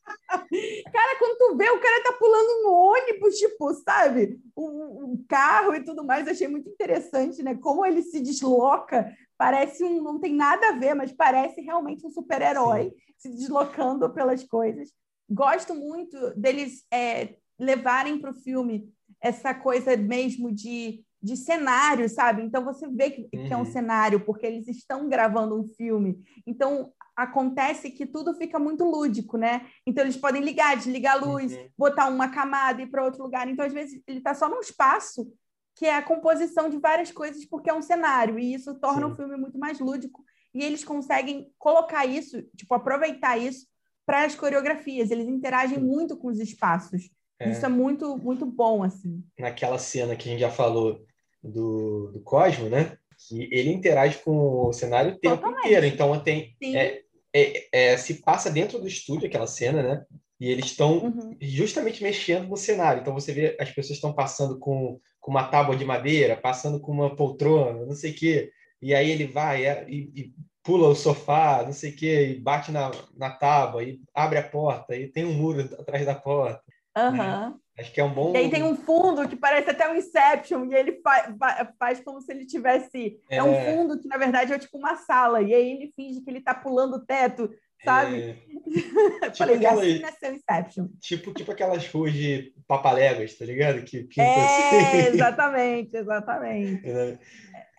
cara, 0.91 1.19
quando 1.19 1.37
tu 1.37 1.57
vê, 1.57 1.69
o 1.69 1.79
cara 1.79 2.03
tá 2.03 2.13
pulando 2.13 2.63
no 2.63 2.73
ônibus, 2.73 3.37
tipo, 3.37 3.73
sabe? 3.73 4.39
Um, 4.55 5.11
um, 5.13 5.25
carro 5.27 5.75
e 5.75 5.83
tudo 5.83 6.03
mais, 6.03 6.27
achei 6.27 6.47
muito 6.47 6.69
interessante, 6.69 7.41
né? 7.41 7.55
Como 7.55 7.85
ele 7.85 8.01
se 8.01 8.19
desloca 8.19 9.11
parece 9.37 9.83
um. 9.83 10.01
não 10.01 10.19
tem 10.19 10.33
nada 10.33 10.69
a 10.69 10.73
ver, 10.73 10.93
mas 10.93 11.11
parece 11.11 11.61
realmente 11.61 12.05
um 12.05 12.09
super-herói 12.09 12.93
se 13.17 13.29
deslocando 13.29 14.09
pelas 14.13 14.43
coisas. 14.43 14.89
Gosto 15.29 15.73
muito 15.73 16.31
deles 16.35 16.85
é, 16.91 17.35
levarem 17.59 18.19
para 18.19 18.31
o 18.31 18.35
filme 18.35 18.89
essa 19.21 19.53
coisa 19.53 19.95
mesmo 19.97 20.51
de, 20.51 21.03
de 21.21 21.35
cenário, 21.35 22.07
sabe? 22.09 22.43
Então 22.43 22.63
você 22.63 22.87
vê 22.87 23.11
que, 23.11 23.21
uhum. 23.21 23.47
que, 23.47 23.53
é 23.53 23.57
um 23.57 23.59
uhum. 23.59 23.65
cenário, 23.65 24.19
porque 24.19 24.45
eles 24.45 24.67
estão 24.67 25.09
gravando 25.09 25.59
um 25.59 25.67
filme. 25.67 26.19
Então 26.45 26.91
acontece 27.15 27.89
que 27.91 28.05
tudo 28.05 28.33
fica 28.33 28.59
muito 28.59 28.83
lúdico, 28.83 29.37
né? 29.37 29.67
Então 29.87 30.03
eles 30.03 30.17
podem 30.17 30.43
ligar, 30.43 30.75
desligar 30.75 31.15
a 31.15 31.25
luz, 31.25 31.53
uhum. 31.53 31.69
botar 31.77 32.07
uma 32.07 32.29
camada 32.29 32.81
e 32.81 32.85
ir 32.85 32.87
para 32.87 33.05
outro 33.05 33.23
lugar. 33.23 33.47
Então, 33.47 33.65
às 33.65 33.73
vezes, 33.73 34.01
ele 34.05 34.17
está 34.17 34.33
só 34.33 34.49
num 34.49 34.59
espaço 34.59 35.31
que 35.75 35.85
é 35.85 35.95
a 35.95 36.01
composição 36.01 36.69
de 36.69 36.77
várias 36.77 37.11
coisas, 37.11 37.45
porque 37.45 37.69
é 37.69 37.73
um 37.73 37.81
cenário, 37.81 38.39
e 38.39 38.53
isso 38.53 38.73
torna 38.75 39.07
Sim. 39.07 39.11
o 39.11 39.15
filme 39.15 39.35
muito 39.35 39.59
mais 39.59 39.79
lúdico. 39.79 40.23
E 40.53 40.63
eles 40.63 40.85
conseguem 40.85 41.51
colocar 41.57 42.05
isso, 42.05 42.41
tipo, 42.55 42.73
aproveitar 42.73 43.37
isso 43.37 43.67
para 44.05 44.23
as 44.23 44.35
coreografias. 44.35 45.11
Eles 45.11 45.27
interagem 45.27 45.79
Sim. 45.79 45.85
muito 45.85 46.15
com 46.15 46.29
os 46.29 46.39
espaços. 46.39 47.09
É. 47.39 47.49
Isso 47.49 47.65
é 47.65 47.69
muito, 47.69 48.17
muito 48.17 48.45
bom, 48.45 48.83
assim. 48.83 49.23
Naquela 49.37 49.77
cena 49.77 50.15
que 50.15 50.29
a 50.29 50.31
gente 50.31 50.41
já 50.41 50.51
falou 50.51 51.03
do, 51.43 52.11
do 52.11 52.21
Cosmo, 52.21 52.69
né? 52.69 52.97
Que 53.27 53.49
ele 53.51 53.71
interage 53.71 54.19
com 54.19 54.67
o 54.67 54.73
cenário 54.73 55.13
o 55.13 55.17
tempo 55.17 55.37
Totalmente. 55.37 55.65
inteiro. 55.65 55.85
Então, 55.85 56.19
tem, 56.19 56.55
é, 56.63 57.01
é, 57.33 57.67
é, 57.71 57.97
se 57.97 58.15
passa 58.21 58.49
dentro 58.49 58.79
do 58.79 58.87
estúdio 58.87 59.27
aquela 59.27 59.47
cena, 59.47 59.83
né? 59.83 60.05
E 60.39 60.49
eles 60.49 60.65
estão 60.65 60.97
uhum. 60.97 61.37
justamente 61.41 62.03
mexendo 62.03 62.47
no 62.47 62.57
cenário. 62.57 63.01
Então 63.01 63.13
você 63.13 63.33
vê 63.33 63.57
as 63.59 63.69
pessoas 63.71 63.97
estão 63.97 64.13
passando 64.13 64.59
com, 64.59 64.99
com 65.19 65.31
uma 65.31 65.47
tábua 65.47 65.75
de 65.75 65.85
madeira, 65.85 66.35
passando 66.35 66.79
com 66.79 66.91
uma 66.91 67.15
poltrona, 67.15 67.85
não 67.85 67.93
sei 67.93 68.11
o 68.11 68.15
quê. 68.15 68.51
E 68.81 68.93
aí 68.93 69.09
ele 69.09 69.27
vai 69.27 69.65
é, 69.65 69.85
e, 69.89 70.11
e 70.15 70.33
pula 70.61 70.89
o 70.89 70.95
sofá, 70.95 71.63
não 71.63 71.71
sei 71.71 71.91
o 71.91 71.95
quê, 71.95 72.27
e 72.27 72.39
bate 72.39 72.71
na, 72.71 72.91
na 73.15 73.29
tábua, 73.29 73.83
e 73.83 73.99
abre 74.13 74.39
a 74.39 74.43
porta, 74.43 74.95
e 74.95 75.07
tem 75.07 75.23
um 75.23 75.33
muro 75.33 75.61
atrás 75.61 76.05
da 76.05 76.15
porta. 76.15 76.61
Uhum. 76.97 77.11
Né? 77.11 77.53
Acho 77.77 77.91
que 77.91 77.99
é 77.99 78.03
um 78.03 78.13
bom. 78.13 78.33
E 78.33 78.37
aí 78.37 78.49
tem 78.49 78.63
um 78.63 78.75
fundo 78.75 79.27
que 79.27 79.35
parece 79.35 79.69
até 79.69 79.89
um 79.89 79.95
Inception, 79.95 80.65
e 80.65 80.75
ele 80.75 81.01
fa 81.01 81.69
faz 81.77 81.99
como 81.99 82.21
se 82.21 82.31
ele 82.31 82.45
tivesse. 82.45 83.19
É... 83.29 83.37
é... 83.37 83.43
um 83.43 83.53
fundo 83.53 83.99
que, 83.99 84.07
na 84.07 84.17
verdade, 84.17 84.53
é 84.53 84.59
tipo 84.59 84.77
uma 84.77 84.95
sala, 84.95 85.41
e 85.41 85.53
aí 85.53 85.71
ele 85.71 85.93
finge 85.93 86.21
que 86.21 86.29
ele 86.29 86.39
está 86.39 86.53
pulando 86.55 86.95
o 86.95 87.05
teto, 87.05 87.49
sabe? 87.83 88.21
É... 88.21 88.33
tipo 89.29 89.37
Falei, 89.37 89.57
aquela... 89.57 89.81
assim 89.81 89.99
nasceu 89.99 90.33
Inception. 90.33 90.87
Tipo, 91.01 91.33
tipo 91.33 91.51
aquelas 91.51 91.85
ruas 91.89 92.13
de 92.13 92.53
papaléguas, 92.65 93.37
tá 93.37 93.43
ligado? 93.43 93.83
Que 93.83 94.03
pinta 94.03 94.21
é, 94.21 94.45
assim. 94.45 94.97
exatamente, 95.13 95.97
exatamente. 95.97 96.89
É, 96.89 97.17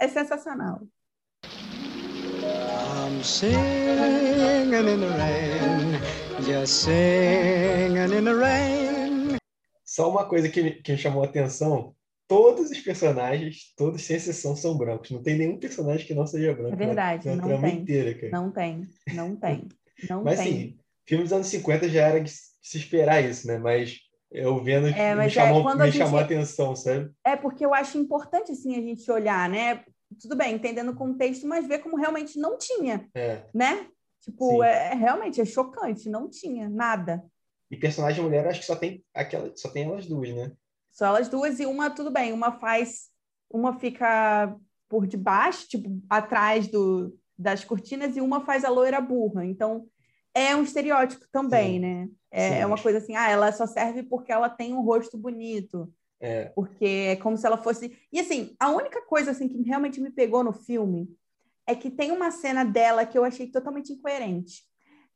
é 0.00 0.08
sensacional. 0.08 0.82
I'm 3.08 3.22
singing 3.22 4.74
in 4.74 5.00
the 5.00 5.08
rain, 5.16 6.00
just 6.42 6.84
singing 6.84 8.12
in 8.12 8.24
the 8.24 8.34
rain. 8.34 8.85
Só 9.96 10.10
uma 10.10 10.26
coisa 10.28 10.46
que, 10.50 10.72
que 10.82 10.92
me 10.92 10.98
chamou 10.98 11.22
a 11.22 11.26
atenção 11.26 11.94
todos 12.28 12.70
os 12.70 12.78
personagens, 12.80 13.72
todos 13.74 14.02
sem 14.02 14.16
exceção, 14.16 14.54
são 14.54 14.76
brancos. 14.76 15.10
Não 15.10 15.22
tem 15.22 15.38
nenhum 15.38 15.58
personagem 15.58 16.06
que 16.06 16.12
não 16.14 16.26
seja 16.26 16.52
branco. 16.52 16.74
É 16.74 16.76
verdade, 16.76 17.26
não 17.34 17.62
tem. 17.62 17.76
Inteira, 17.78 18.30
não 18.30 18.50
tem, 18.50 18.82
não 19.14 19.34
tem. 19.34 19.68
Não 20.10 20.22
Mas 20.22 20.38
tem. 20.38 20.46
assim, 20.48 20.78
filme 21.06 21.24
dos 21.24 21.32
anos 21.32 21.46
50 21.46 21.88
já 21.88 22.08
era 22.08 22.20
de 22.20 22.30
se 22.30 22.76
esperar 22.76 23.24
isso, 23.24 23.46
né? 23.46 23.56
Mas 23.56 24.00
eu 24.30 24.62
vendo 24.62 24.88
É, 24.88 25.10
me 25.12 25.16
mas 25.16 25.32
é, 25.32 25.34
chamou, 25.34 25.62
quando 25.62 25.80
a 25.80 25.86
me 25.86 25.92
chamou 25.92 26.18
a 26.18 26.22
gente- 26.24 26.34
atenção, 26.34 26.76
sabe? 26.76 27.10
É 27.24 27.34
porque 27.34 27.64
eu 27.64 27.72
acho 27.72 27.96
importante 27.96 28.52
assim 28.52 28.76
a 28.76 28.82
gente 28.82 29.10
olhar, 29.10 29.48
né? 29.48 29.82
Tudo 30.20 30.36
bem, 30.36 30.54
entendendo 30.56 30.90
o 30.90 30.94
contexto, 30.96 31.46
mas 31.46 31.66
ver 31.66 31.78
como 31.78 31.96
realmente 31.96 32.38
não 32.38 32.58
tinha, 32.58 33.08
É. 33.14 33.44
né? 33.54 33.86
Tipo, 34.20 34.46
Sim. 34.58 34.62
é, 34.64 34.88
é- 34.92 34.94
realmente 34.94 35.40
é 35.40 35.44
chocante, 35.46 36.10
não 36.10 36.28
tinha 36.28 36.68
nada. 36.68 37.24
E 37.70 37.76
personagem 37.76 38.22
mulher, 38.22 38.46
acho 38.46 38.60
que 38.60 38.66
só 38.66 38.76
tem 38.76 39.04
aquela, 39.12 39.52
só 39.56 39.68
tem 39.68 39.84
elas 39.84 40.06
duas, 40.06 40.34
né? 40.34 40.52
Só 40.92 41.06
elas 41.06 41.28
duas 41.28 41.58
e 41.60 41.66
uma, 41.66 41.90
tudo 41.90 42.10
bem, 42.10 42.32
uma 42.32 42.52
faz, 42.52 43.10
uma 43.50 43.78
fica 43.78 44.56
por 44.88 45.06
debaixo, 45.06 45.68
tipo, 45.68 46.00
atrás 46.08 46.68
do, 46.68 47.16
das 47.36 47.64
cortinas, 47.64 48.16
e 48.16 48.20
uma 48.20 48.44
faz 48.44 48.64
a 48.64 48.68
loira 48.68 49.00
burra. 49.00 49.44
Então, 49.44 49.86
é 50.32 50.54
um 50.54 50.62
estereótipo 50.62 51.26
também, 51.32 51.74
Sim. 51.74 51.78
né? 51.80 52.08
É, 52.30 52.48
Sim. 52.50 52.54
é 52.56 52.66
uma 52.66 52.80
coisa 52.80 52.98
assim, 52.98 53.16
ah, 53.16 53.28
ela 53.28 53.50
só 53.52 53.66
serve 53.66 54.02
porque 54.02 54.30
ela 54.30 54.48
tem 54.48 54.72
um 54.72 54.82
rosto 54.82 55.18
bonito. 55.18 55.92
É. 56.20 56.46
Porque 56.54 56.84
é 56.84 57.16
como 57.16 57.36
se 57.36 57.46
ela 57.46 57.58
fosse. 57.58 57.96
E 58.12 58.20
assim, 58.20 58.54
a 58.58 58.70
única 58.70 59.02
coisa 59.02 59.30
assim 59.32 59.48
que 59.48 59.60
realmente 59.62 60.00
me 60.00 60.10
pegou 60.10 60.42
no 60.42 60.52
filme 60.52 61.08
é 61.66 61.74
que 61.74 61.90
tem 61.90 62.10
uma 62.10 62.30
cena 62.30 62.64
dela 62.64 63.04
que 63.04 63.18
eu 63.18 63.24
achei 63.24 63.48
totalmente 63.48 63.92
incoerente. 63.92 64.62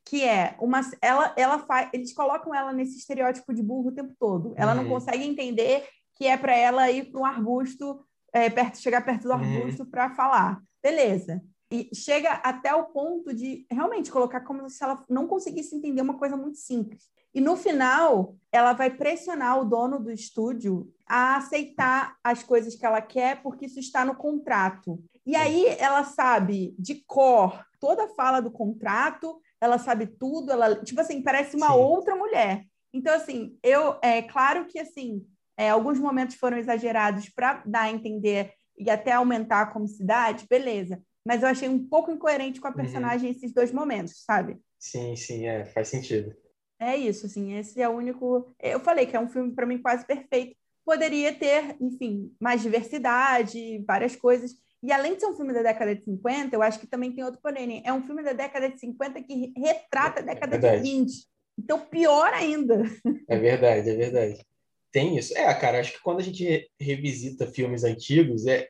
Que 0.05 0.25
é 0.25 0.57
uma. 0.61 0.81
Ela, 1.01 1.33
ela 1.37 1.59
faz. 1.61 1.91
Eles 1.93 2.13
colocam 2.13 2.55
ela 2.55 2.73
nesse 2.73 2.99
estereótipo 2.99 3.53
de 3.55 3.63
burro 3.63 3.89
o 3.89 3.95
tempo 3.95 4.15
todo. 4.19 4.55
Ela 4.57 4.75
não 4.75 4.85
Uhum. 4.85 4.89
consegue 4.91 5.25
entender 5.25 5.87
que 6.15 6.27
é 6.27 6.37
para 6.37 6.55
ela 6.57 6.91
ir 6.91 7.11
para 7.11 7.21
um 7.21 7.25
arbusto, 7.25 8.05
é, 8.33 8.49
perto, 8.51 8.79
chegar 8.79 9.05
perto 9.05 9.25
do 9.25 9.35
Uhum. 9.35 9.35
arbusto 9.35 9.87
para 9.87 10.11
falar. 10.11 10.61
Beleza. 10.83 11.43
E 11.73 11.89
chega 11.95 12.33
até 12.33 12.75
o 12.75 12.87
ponto 12.87 13.33
de 13.33 13.65
realmente 13.71 14.11
colocar 14.11 14.41
como 14.41 14.69
se 14.69 14.83
ela 14.83 15.05
não 15.09 15.29
conseguisse 15.29 15.75
entender 15.77 16.03
uma 16.03 16.19
coisa 16.19 16.37
muito 16.37 16.59
simples. 16.59 17.05
E 17.33 17.41
no 17.41 17.57
final, 17.57 18.35
ela 18.51 18.73
vai 18.73 18.91
pressionar 18.91 19.61
o 19.61 19.65
dono 19.65 20.01
do 20.01 20.11
estúdio 20.11 20.93
a 21.07 21.37
aceitar 21.37 22.17
as 22.25 22.43
coisas 22.43 22.75
que 22.75 22.85
ela 22.85 23.01
quer, 23.01 23.41
porque 23.41 23.67
isso 23.67 23.79
está 23.79 24.05
no 24.05 24.17
contrato. 24.17 25.01
E 25.25 25.37
aí 25.37 25.65
ela 25.79 26.03
sabe 26.03 26.75
de 26.77 26.97
cor 27.07 27.65
toda 27.79 28.05
a 28.07 28.09
fala 28.09 28.41
do 28.41 28.51
contrato, 28.51 29.41
ela 29.61 29.79
sabe 29.79 30.07
tudo, 30.07 30.51
ela, 30.53 30.83
tipo 30.83 31.01
assim, 31.01 31.23
parece 31.23 31.57
uma 31.57 31.73
Sim. 31.73 31.79
outra 31.81 32.17
mulher. 32.17 32.65
Então, 32.93 33.15
assim, 33.15 33.59
eu, 33.63 33.99
é 34.03 34.23
claro 34.23 34.67
que, 34.67 34.79
assim, 34.79 35.25
é, 35.57 35.71
alguns 35.71 35.99
momentos 35.99 36.37
foram 36.37 36.57
exagerados 36.57 37.29
para 37.29 37.63
dar 37.67 37.83
a 37.83 37.91
entender 37.91 38.53
e 38.79 38.91
até 38.91 39.13
aumentar 39.13 39.61
a 39.63 39.67
comicidade, 39.67 40.47
beleza. 40.49 41.01
Mas 41.25 41.43
eu 41.43 41.49
achei 41.49 41.69
um 41.69 41.87
pouco 41.87 42.11
incoerente 42.11 42.61
com 42.61 42.67
a 42.67 42.71
Uhum. 42.71 42.77
personagem 42.77 43.31
esses 43.31 43.53
dois 43.53 43.71
momentos, 43.71 44.25
sabe? 44.25 44.59
Sim, 44.79 45.15
sim, 45.15 45.47
é, 45.47 45.67
faz 45.67 45.89
sentido. 45.89 46.35
É 46.79 46.97
isso, 46.97 47.27
assim, 47.27 47.53
esse 47.59 47.81
é 47.83 47.87
o 47.89 47.93
único. 47.93 48.55
Eu 48.59 48.81
falei 48.81 49.05
que 49.05 49.15
é 49.15 49.21
um 49.21 49.29
filme 49.29 49.55
para 49.55 49.67
mim 49.67 49.77
quase 49.83 50.07
perfeito. 50.07 50.57
Poderia 50.83 51.35
ter, 51.35 51.77
enfim, 51.79 52.35
mais 52.41 52.63
diversidade, 52.63 53.85
várias 53.87 54.17
coisas. 54.17 54.53
E 54.83 54.91
além 54.93 55.15
de 55.15 55.21
ser 55.21 55.27
um 55.27 55.37
filme 55.37 55.53
da 55.53 55.63
década 55.63 55.95
de 55.95 56.03
50, 56.05 56.55
eu 56.57 56.63
acho 56.63 56.79
que 56.81 56.87
também 56.87 57.13
tem 57.13 57.23
outro 57.25 57.41
porém. 57.43 57.83
É 57.85 57.93
um 57.93 58.03
filme 58.03 58.23
da 58.23 58.33
década 58.33 58.71
de 58.71 58.79
50 58.81 59.23
que 59.23 59.53
retrata 59.57 60.21
a 60.21 60.23
década 60.25 60.57
de 60.57 60.63
verdade. 60.63 60.83
20. 60.83 61.13
Então, 61.59 61.81
pior 61.81 62.33
ainda. 62.33 62.83
É 63.29 63.39
verdade, 63.39 63.91
é 63.91 63.95
verdade. 63.95 64.47
Tem 64.91 65.17
isso. 65.19 65.37
É, 65.37 65.53
cara, 65.55 65.79
acho 65.81 65.93
que 65.93 66.01
quando 66.03 66.21
a 66.21 66.23
gente 66.23 66.43
re- 66.45 66.69
revisita 66.81 67.47
filmes 67.47 67.85
antigos, 67.85 68.47
é, 68.47 68.69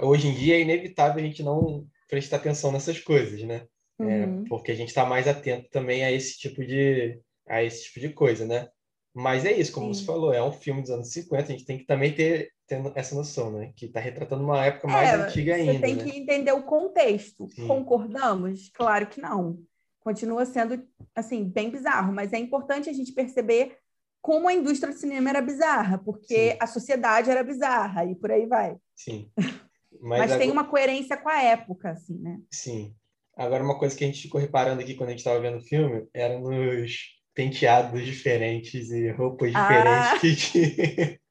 hoje 0.00 0.28
em 0.28 0.34
dia 0.34 0.56
é 0.56 0.60
inevitável 0.60 1.22
a 1.22 1.26
gente 1.26 1.42
não 1.42 1.86
prestar 2.08 2.36
atenção 2.38 2.72
nessas 2.72 2.98
coisas, 2.98 3.42
né? 3.42 3.66
É, 4.00 4.24
Uhum. 4.24 4.44
porque 4.48 4.72
a 4.72 4.74
gente 4.74 4.88
está 4.88 5.04
mais 5.04 5.28
atento 5.28 5.68
também 5.70 6.02
a 6.04 6.10
esse 6.10 6.36
tipo 6.38 6.64
de 6.64 7.20
a 7.46 7.62
esse 7.62 7.84
tipo 7.84 8.00
de 8.00 8.08
coisa, 8.08 8.44
né? 8.46 8.68
Mas 9.14 9.44
é 9.44 9.52
isso, 9.52 9.70
como 9.72 9.92
Sim. 9.94 10.00
você 10.00 10.06
falou, 10.06 10.32
é 10.32 10.42
um 10.42 10.50
filme 10.52 10.80
dos 10.80 10.90
anos 10.90 11.12
50, 11.12 11.42
a 11.44 11.52
gente 11.52 11.66
tem 11.66 11.76
que 11.78 11.84
também 11.84 12.12
ter, 12.14 12.50
ter 12.80 12.98
essa 12.98 13.14
noção, 13.14 13.50
né? 13.52 13.72
Que 13.76 13.86
está 13.86 14.00
retratando 14.00 14.44
uma 14.44 14.64
época 14.64 14.88
mais 14.88 15.08
É, 15.08 15.14
antiga 15.14 15.54
Você 15.54 15.60
ainda, 15.60 15.86
tem 15.86 15.96
né? 15.96 16.04
que 16.04 16.18
entender 16.18 16.52
o 16.52 16.62
contexto. 16.62 17.48
Sim. 17.50 17.66
Concordamos? 17.66 18.68
Claro 18.74 19.06
que 19.06 19.20
não. 19.20 19.58
Continua 20.00 20.44
sendo, 20.44 20.82
assim, 21.14 21.44
bem 21.44 21.70
bizarro, 21.70 22.12
mas 22.12 22.32
é 22.32 22.38
importante 22.38 22.90
a 22.90 22.92
gente 22.92 23.12
perceber 23.12 23.76
como 24.20 24.48
a 24.48 24.54
indústria 24.54 24.92
do 24.92 24.98
cinema 24.98 25.30
era 25.30 25.40
bizarra, 25.40 25.98
porque 25.98 26.52
Sim. 26.52 26.56
a 26.60 26.66
sociedade 26.66 27.30
era 27.30 27.42
bizarra 27.42 28.04
e 28.04 28.14
por 28.14 28.30
aí 28.30 28.46
vai. 28.46 28.76
Sim. 28.96 29.30
Mas, 30.00 30.20
Mas, 30.20 30.30
tem 30.32 30.48
agora- 30.50 30.52
uma 30.52 30.64
coerência 30.64 31.16
com 31.16 31.28
a 31.28 31.40
época, 31.42 31.90
assim, 31.90 32.18
né? 32.18 32.40
Sim. 32.50 32.94
Agora, 33.36 33.62
uma 33.62 33.78
coisa 33.78 33.94
que 33.96 34.02
a 34.02 34.06
gente 34.06 34.22
ficou 34.22 34.40
reparando 34.40 34.80
aqui 34.80 34.94
quando 34.94 35.08
a 35.10 35.12
gente 35.12 35.20
estava 35.20 35.38
vendo 35.40 35.58
o 35.58 35.62
filme 35.62 36.06
era 36.12 36.38
nos 36.40 36.96
penteados 37.34 38.04
diferentes 38.04 38.90
e 38.90 39.10
roupas 39.10 39.52
Ah. 39.54 40.14
diferentes 40.16 40.20
que 40.20 40.36
tinha. 40.36 41.18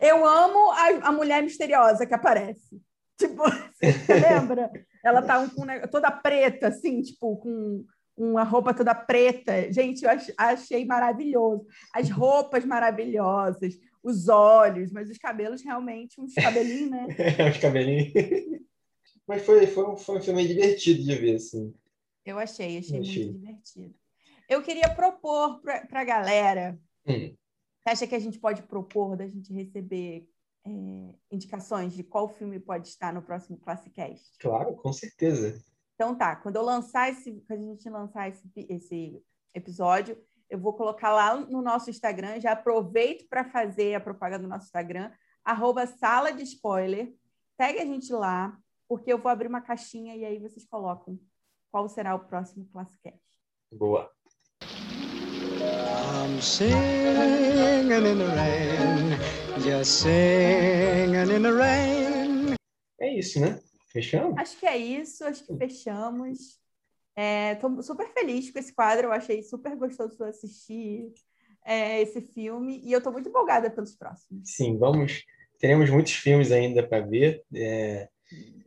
Eu 0.00 0.26
amo 0.26 0.70
a, 0.72 1.08
a 1.08 1.12
mulher 1.12 1.42
misteriosa 1.42 2.06
que 2.06 2.14
aparece. 2.14 2.80
Tipo, 3.18 3.42
você 3.44 4.14
lembra? 4.14 4.70
Ela 5.04 5.22
tá 5.22 5.40
um- 5.40 5.64
ne- 5.64 5.86
toda 5.88 6.10
preta, 6.10 6.68
assim, 6.68 7.02
tipo, 7.02 7.36
com 7.36 7.84
uma 8.16 8.42
roupa 8.44 8.72
toda 8.74 8.94
preta. 8.94 9.70
Gente, 9.72 10.04
eu 10.04 10.10
ach- 10.10 10.32
achei 10.36 10.84
maravilhoso. 10.84 11.66
As 11.94 12.08
roupas 12.10 12.64
maravilhosas, 12.64 13.74
os 14.02 14.28
olhos, 14.28 14.90
mas 14.92 15.08
os 15.10 15.18
cabelos 15.18 15.62
realmente, 15.62 16.20
uns 16.20 16.34
cabelinhos, 16.34 16.90
né? 16.90 17.06
Os 17.50 17.58
cabelinhos. 17.58 18.12
Mas 19.26 19.44
foi, 19.46 19.66
foi, 19.68 19.84
um, 19.88 19.96
foi 19.96 20.18
um 20.18 20.20
filme 20.20 20.46
divertido 20.46 21.00
de 21.02 21.14
ver, 21.14 21.36
assim. 21.36 21.72
Eu 22.26 22.38
achei, 22.40 22.78
achei, 22.78 22.98
Achei. 23.00 23.24
muito 23.26 23.38
divertido. 23.38 23.94
Eu 24.48 24.62
queria 24.62 24.88
propor 24.90 25.60
para 25.60 26.00
a 26.00 26.04
galera. 26.04 26.76
Hum. 27.06 27.32
Você 27.82 27.90
acha 27.90 28.06
que 28.06 28.14
a 28.14 28.20
gente 28.20 28.38
pode 28.38 28.62
propor 28.62 29.16
da 29.16 29.26
gente 29.26 29.52
receber 29.52 30.28
é, 30.64 30.70
indicações 31.30 31.92
de 31.92 32.04
qual 32.04 32.28
filme 32.28 32.60
pode 32.60 32.86
estar 32.86 33.12
no 33.12 33.22
próximo 33.22 33.58
Classicast? 33.58 34.38
Claro, 34.38 34.76
com 34.76 34.92
certeza. 34.92 35.60
Então 35.94 36.14
tá, 36.14 36.36
quando 36.36 36.56
eu 36.56 36.62
lançar 36.62 37.10
esse, 37.10 37.44
quando 37.46 37.60
a 37.60 37.66
gente 37.66 37.90
lançar 37.90 38.28
esse, 38.28 38.48
esse 38.68 39.22
episódio, 39.52 40.16
eu 40.48 40.58
vou 40.58 40.74
colocar 40.74 41.12
lá 41.12 41.34
no 41.34 41.60
nosso 41.60 41.90
Instagram, 41.90 42.40
já 42.40 42.52
aproveito 42.52 43.28
para 43.28 43.44
fazer 43.44 43.94
a 43.94 44.00
propaganda 44.00 44.44
do 44.44 44.48
nosso 44.48 44.66
Instagram, 44.66 45.10
arroba 45.44 45.86
sala 45.86 46.32
de 46.32 46.42
spoiler, 46.44 47.12
segue 47.56 47.80
a 47.80 47.84
gente 47.84 48.12
lá, 48.12 48.56
porque 48.86 49.12
eu 49.12 49.18
vou 49.18 49.30
abrir 49.30 49.48
uma 49.48 49.60
caixinha 49.60 50.14
e 50.14 50.24
aí 50.24 50.38
vocês 50.38 50.64
colocam 50.64 51.18
qual 51.70 51.88
será 51.88 52.14
o 52.14 52.20
próximo 52.20 52.68
Classicast. 52.70 53.18
Boa. 53.72 54.12
I'm 56.22 56.40
singing 56.40 57.90
in 57.90 58.18
the 58.18 58.26
rain, 58.36 59.18
just 59.58 60.02
singing 60.02 61.14
in 61.34 61.42
the 61.42 61.50
rain. 61.50 62.54
É 63.00 63.18
isso, 63.18 63.40
né? 63.40 63.58
Fechamos? 63.92 64.38
Acho 64.38 64.56
que 64.56 64.64
é 64.64 64.76
isso, 64.76 65.24
acho 65.24 65.44
que 65.44 65.56
fechamos. 65.56 66.60
Estou 67.16 67.82
super 67.82 68.06
feliz 68.14 68.52
com 68.52 68.58
esse 68.60 68.72
quadro, 68.72 69.08
eu 69.08 69.12
achei 69.12 69.42
super 69.42 69.74
gostoso 69.74 70.22
assistir 70.22 71.12
é, 71.66 72.00
esse 72.00 72.20
filme 72.20 72.80
e 72.84 72.92
eu 72.92 72.98
estou 72.98 73.12
muito 73.12 73.28
empolgada 73.28 73.68
pelos 73.68 73.96
próximos. 73.96 74.48
Sim, 74.48 74.78
vamos. 74.78 75.24
Teremos 75.58 75.90
muitos 75.90 76.12
filmes 76.12 76.52
ainda 76.52 76.86
para 76.86 77.00
ver. 77.04 77.42
é, 77.52 78.08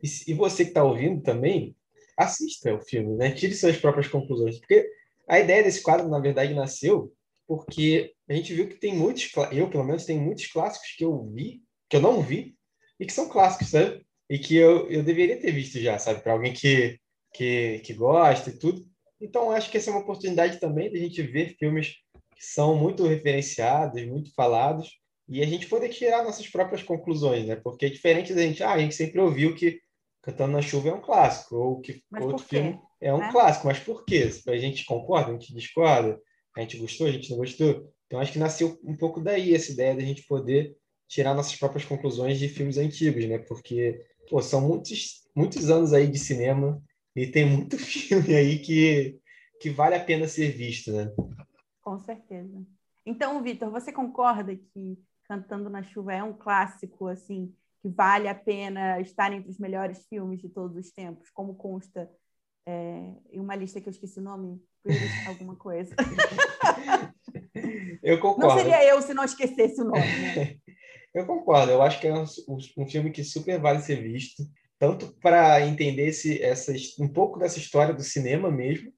E, 0.02 0.30
e 0.30 0.34
você 0.34 0.62
que 0.62 0.72
está 0.72 0.84
ouvindo 0.84 1.22
também, 1.22 1.74
assista 2.18 2.74
o 2.74 2.82
filme, 2.82 3.16
né? 3.16 3.30
Tire 3.32 3.54
suas 3.54 3.78
próprias 3.78 4.08
conclusões. 4.08 4.58
Porque 4.58 4.86
a 5.26 5.40
ideia 5.40 5.62
desse 5.62 5.82
quadro, 5.82 6.06
na 6.06 6.20
verdade, 6.20 6.52
nasceu 6.52 7.10
porque 7.46 8.12
a 8.28 8.34
gente 8.34 8.54
viu 8.54 8.68
que 8.68 8.76
tem 8.76 8.94
muitos, 8.94 9.30
eu 9.52 9.68
pelo 9.68 9.84
menos, 9.84 10.04
tem 10.04 10.18
muitos 10.18 10.46
clássicos 10.46 10.94
que 10.96 11.04
eu 11.04 11.24
vi, 11.32 11.62
que 11.88 11.96
eu 11.96 12.00
não 12.00 12.20
vi, 12.20 12.56
e 12.98 13.06
que 13.06 13.12
são 13.12 13.28
clássicos, 13.28 13.68
sabe? 13.68 14.04
E 14.28 14.38
que 14.38 14.56
eu, 14.56 14.90
eu 14.90 15.02
deveria 15.02 15.40
ter 15.40 15.52
visto 15.52 15.78
já, 15.78 15.98
sabe? 15.98 16.20
Para 16.20 16.32
alguém 16.32 16.52
que, 16.52 16.98
que, 17.32 17.80
que 17.84 17.94
gosta 17.94 18.50
e 18.50 18.58
tudo. 18.58 18.82
Então, 19.20 19.50
acho 19.50 19.70
que 19.70 19.76
essa 19.76 19.90
é 19.90 19.92
uma 19.92 20.02
oportunidade 20.02 20.58
também 20.58 20.90
da 20.90 20.98
gente 20.98 21.22
ver 21.22 21.56
filmes 21.58 21.94
que 22.34 22.44
são 22.44 22.76
muito 22.76 23.06
referenciados, 23.06 24.04
muito 24.06 24.34
falados, 24.34 24.90
e 25.28 25.42
a 25.42 25.46
gente 25.46 25.66
poder 25.66 25.88
tirar 25.88 26.24
nossas 26.24 26.46
próprias 26.48 26.82
conclusões, 26.82 27.46
né? 27.46 27.56
Porque 27.56 27.86
é 27.86 27.90
diferente 27.90 28.34
da 28.34 28.42
gente, 28.42 28.62
ah, 28.62 28.72
a 28.72 28.78
gente 28.78 28.94
sempre 28.94 29.20
ouviu 29.20 29.54
que 29.54 29.80
Cantando 30.26 30.54
na 30.54 30.60
Chuva 30.60 30.88
é 30.88 30.92
um 30.92 31.00
clássico, 31.00 31.54
ou 31.54 31.80
que 31.80 32.02
Mas 32.10 32.24
outro 32.24 32.44
filme 32.44 32.76
é 33.00 33.14
um 33.14 33.18
né? 33.18 33.30
clássico, 33.30 33.68
mas 33.68 33.78
por 33.78 34.04
quê? 34.04 34.28
A 34.48 34.56
gente 34.56 34.84
concorda, 34.84 35.30
a 35.30 35.32
gente 35.34 35.54
discorda, 35.54 36.20
a 36.56 36.60
gente 36.62 36.78
gostou, 36.78 37.06
a 37.06 37.12
gente 37.12 37.30
não 37.30 37.36
gostou. 37.36 37.92
Então 38.06 38.18
acho 38.18 38.32
que 38.32 38.38
nasceu 38.38 38.78
um 38.84 38.96
pouco 38.96 39.20
daí 39.20 39.54
essa 39.54 39.72
ideia 39.72 39.94
da 39.94 40.02
gente 40.02 40.26
poder 40.26 40.76
tirar 41.08 41.34
nossas 41.34 41.56
próprias 41.56 41.84
conclusões 41.84 42.38
de 42.38 42.48
filmes 42.48 42.78
antigos, 42.78 43.24
né? 43.26 43.38
Porque 43.38 44.04
pô, 44.28 44.40
são 44.40 44.60
muitos, 44.60 45.28
muitos 45.34 45.70
anos 45.70 45.92
aí 45.92 46.06
de 46.06 46.18
cinema 46.18 46.82
e 47.14 47.26
tem 47.26 47.46
muito 47.46 47.76
filme 47.78 48.34
aí 48.34 48.58
que, 48.58 49.18
que 49.60 49.70
vale 49.70 49.94
a 49.94 50.04
pena 50.04 50.26
ser 50.26 50.50
visto, 50.50 50.92
né? 50.92 51.12
Com 51.82 51.98
certeza. 51.98 52.66
Então, 53.04 53.42
Vitor, 53.42 53.70
você 53.70 53.92
concorda 53.92 54.56
que 54.56 54.98
Cantando 55.28 55.68
na 55.68 55.82
Chuva 55.82 56.14
é 56.14 56.22
um 56.22 56.32
clássico, 56.32 57.08
assim, 57.08 57.52
que 57.80 57.88
vale 57.88 58.28
a 58.28 58.34
pena 58.34 59.00
estar 59.00 59.32
entre 59.32 59.50
os 59.50 59.58
melhores 59.58 60.06
filmes 60.06 60.40
de 60.40 60.48
todos 60.48 60.76
os 60.76 60.92
tempos, 60.92 61.30
como 61.30 61.54
consta 61.54 62.10
é, 62.66 63.12
em 63.30 63.40
uma 63.40 63.54
lista 63.54 63.80
que 63.80 63.88
eu 63.88 63.92
esqueci 63.92 64.18
o 64.18 64.22
nome, 64.22 64.60
Alguma 65.26 65.56
coisa. 65.56 65.94
eu 68.02 68.18
concordo. 68.18 68.54
Não 68.54 68.58
seria 68.58 68.84
eu 68.84 69.02
se 69.02 69.14
não 69.14 69.24
esquecesse 69.24 69.80
o 69.80 69.84
nome, 69.84 70.00
né? 70.00 70.56
eu 71.14 71.26
concordo. 71.26 71.72
Eu 71.72 71.82
acho 71.82 72.00
que 72.00 72.06
é 72.06 72.14
um, 72.14 72.24
um 72.78 72.86
filme 72.86 73.10
que 73.10 73.24
super 73.24 73.60
vale 73.60 73.80
ser 73.80 74.02
visto, 74.02 74.42
tanto 74.78 75.08
para 75.20 75.66
entender 75.66 76.08
esse, 76.08 76.42
essa, 76.42 76.72
um 77.00 77.08
pouco 77.08 77.38
dessa 77.38 77.58
história 77.58 77.94
do 77.94 78.02
cinema 78.02 78.50
mesmo, 78.50 78.92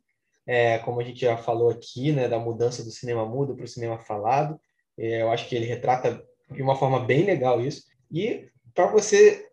é, 0.47 0.79
como 0.79 1.01
a 1.01 1.05
gente 1.05 1.21
já 1.21 1.37
falou 1.37 1.71
aqui, 1.71 2.11
né, 2.11 2.27
da 2.27 2.39
mudança 2.39 2.83
do 2.83 2.91
cinema 2.91 3.27
mudo 3.27 3.55
para 3.55 3.65
o 3.65 3.69
cinema 3.69 3.99
falado. 3.99 4.59
É, 4.97 5.23
eu 5.23 5.31
acho 5.31 5.49
que 5.49 5.55
ele 5.55 5.67
retrata 5.67 6.25
de 6.51 6.63
uma 6.63 6.77
forma 6.77 7.01
bem 7.01 7.25
legal 7.25 7.61
isso. 7.61 7.85
E 8.11 8.49
para 8.75 8.87
você 8.87 9.47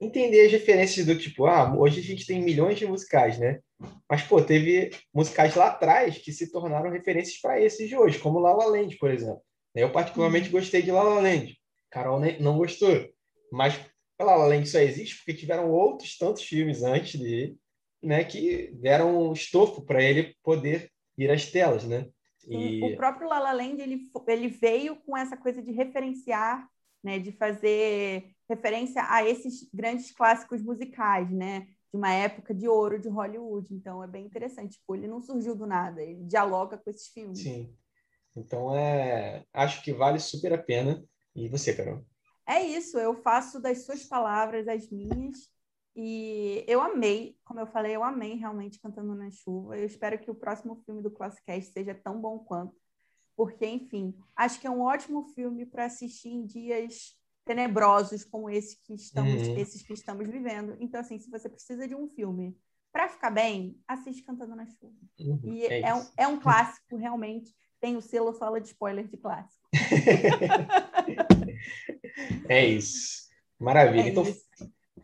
entender 0.00 0.46
as 0.46 0.52
referências 0.52 1.06
do 1.06 1.16
tipo, 1.16 1.46
ah, 1.46 1.74
hoje 1.76 2.00
a 2.00 2.02
gente 2.02 2.26
tem 2.26 2.42
milhões 2.42 2.78
de 2.78 2.86
musicais, 2.86 3.38
né? 3.38 3.60
Mas, 4.08 4.22
pô, 4.22 4.42
teve 4.42 4.90
musicais 5.14 5.54
lá 5.54 5.68
atrás 5.68 6.18
que 6.18 6.32
se 6.32 6.50
tornaram 6.50 6.90
referências 6.90 7.40
para 7.40 7.60
esses 7.60 7.88
de 7.88 7.96
hoje, 7.96 8.18
como 8.18 8.40
La 8.40 8.52
La 8.52 8.66
Land, 8.66 8.96
por 8.98 9.10
exemplo. 9.10 9.42
Eu 9.74 9.90
particularmente 9.92 10.46
uhum. 10.46 10.52
gostei 10.52 10.82
de 10.82 10.90
La 10.90 11.02
La 11.02 11.20
Land. 11.20 11.56
Carol 11.90 12.20
não 12.40 12.58
gostou. 12.58 13.08
Mas 13.52 13.78
La 14.18 14.36
La 14.36 14.46
Land 14.46 14.68
só 14.68 14.78
existe 14.78 15.16
porque 15.16 15.34
tiveram 15.34 15.70
outros 15.70 16.16
tantos 16.18 16.42
filmes 16.42 16.82
antes 16.82 17.18
dele, 17.18 17.56
né, 18.02 18.24
que 18.24 18.72
deram 18.74 19.28
um 19.28 19.32
estofo 19.32 19.82
para 19.82 20.02
ele 20.02 20.34
poder 20.42 20.90
ir 21.16 21.30
às 21.30 21.46
telas, 21.46 21.84
né? 21.84 22.08
E... 22.48 22.82
O 22.82 22.96
próprio 22.96 23.28
La 23.28 23.38
La 23.38 23.52
Land, 23.52 23.80
ele, 23.80 24.10
ele 24.26 24.48
veio 24.48 24.96
com 24.96 25.16
essa 25.16 25.36
coisa 25.36 25.62
de 25.62 25.72
referenciar, 25.72 26.66
né, 27.02 27.18
de 27.18 27.32
fazer 27.32 28.30
referência 28.48 29.04
a 29.08 29.26
esses 29.26 29.68
grandes 29.72 30.10
clássicos 30.10 30.62
musicais, 30.62 31.30
né? 31.30 31.66
De 31.92 31.98
uma 31.98 32.12
época 32.12 32.54
de 32.54 32.68
ouro 32.68 33.00
de 33.00 33.08
Hollywood. 33.08 33.74
Então 33.74 34.02
é 34.02 34.06
bem 34.06 34.24
interessante. 34.24 34.78
Tipo, 34.78 34.94
ele 34.94 35.08
não 35.08 35.20
surgiu 35.20 35.54
do 35.54 35.66
nada, 35.66 36.02
ele 36.02 36.24
dialoga 36.24 36.78
com 36.78 36.88
esses 36.90 37.08
filmes. 37.08 37.40
Sim. 37.40 37.76
Então 38.36 38.74
é, 38.74 39.44
acho 39.52 39.82
que 39.82 39.92
vale 39.92 40.18
super 40.18 40.52
a 40.52 40.58
pena. 40.58 41.04
E 41.34 41.48
você, 41.48 41.74
Carol? 41.74 42.04
É 42.46 42.60
isso, 42.62 42.98
eu 42.98 43.14
faço 43.14 43.60
das 43.60 43.84
suas 43.84 44.04
palavras 44.04 44.66
as 44.66 44.90
minhas. 44.90 45.48
E 45.94 46.64
eu 46.66 46.80
amei, 46.80 47.36
como 47.44 47.60
eu 47.60 47.66
falei, 47.66 47.94
eu 47.94 48.02
amei 48.02 48.34
realmente 48.34 48.80
Cantando 48.80 49.14
na 49.14 49.30
Chuva. 49.30 49.76
Eu 49.76 49.84
espero 49.84 50.18
que 50.18 50.30
o 50.30 50.34
próximo 50.34 50.76
filme 50.84 51.02
do 51.02 51.10
Classicast 51.10 51.72
seja 51.72 51.94
tão 51.94 52.20
bom 52.20 52.38
quanto. 52.38 52.74
Porque, 53.36 53.66
enfim, 53.66 54.14
acho 54.36 54.60
que 54.60 54.66
é 54.66 54.70
um 54.70 54.82
ótimo 54.82 55.24
filme 55.34 55.64
para 55.64 55.86
assistir 55.86 56.28
em 56.28 56.44
dias 56.44 57.19
tenebrosos 57.50 58.24
como 58.24 58.48
esse 58.48 58.80
que 58.84 58.94
estamos, 58.94 59.48
uhum. 59.48 59.58
esses 59.58 59.82
que 59.82 59.92
estamos 59.92 60.30
vivendo. 60.30 60.76
Então, 60.78 61.00
assim, 61.00 61.18
se 61.18 61.28
você 61.28 61.48
precisa 61.48 61.88
de 61.88 61.96
um 61.96 62.06
filme 62.06 62.56
para 62.92 63.08
ficar 63.08 63.28
bem, 63.28 63.76
assiste 63.88 64.22
Cantando 64.22 64.54
na 64.54 64.64
Chuva. 64.66 64.94
Uhum. 65.18 65.40
E 65.42 65.66
é, 65.66 65.80
é, 65.80 65.92
um, 65.92 66.06
é 66.16 66.28
um 66.28 66.38
clássico, 66.38 66.96
realmente. 66.96 67.52
Tem 67.80 67.96
o 67.96 68.00
selo 68.00 68.32
fala 68.32 68.60
de 68.60 68.68
spoiler 68.68 69.08
de 69.08 69.16
clássico. 69.16 69.68
é 72.48 72.66
isso. 72.66 73.28
Maravilha. 73.58 74.02
É 74.02 74.08
então, 74.10 74.22
isso. 74.22 74.46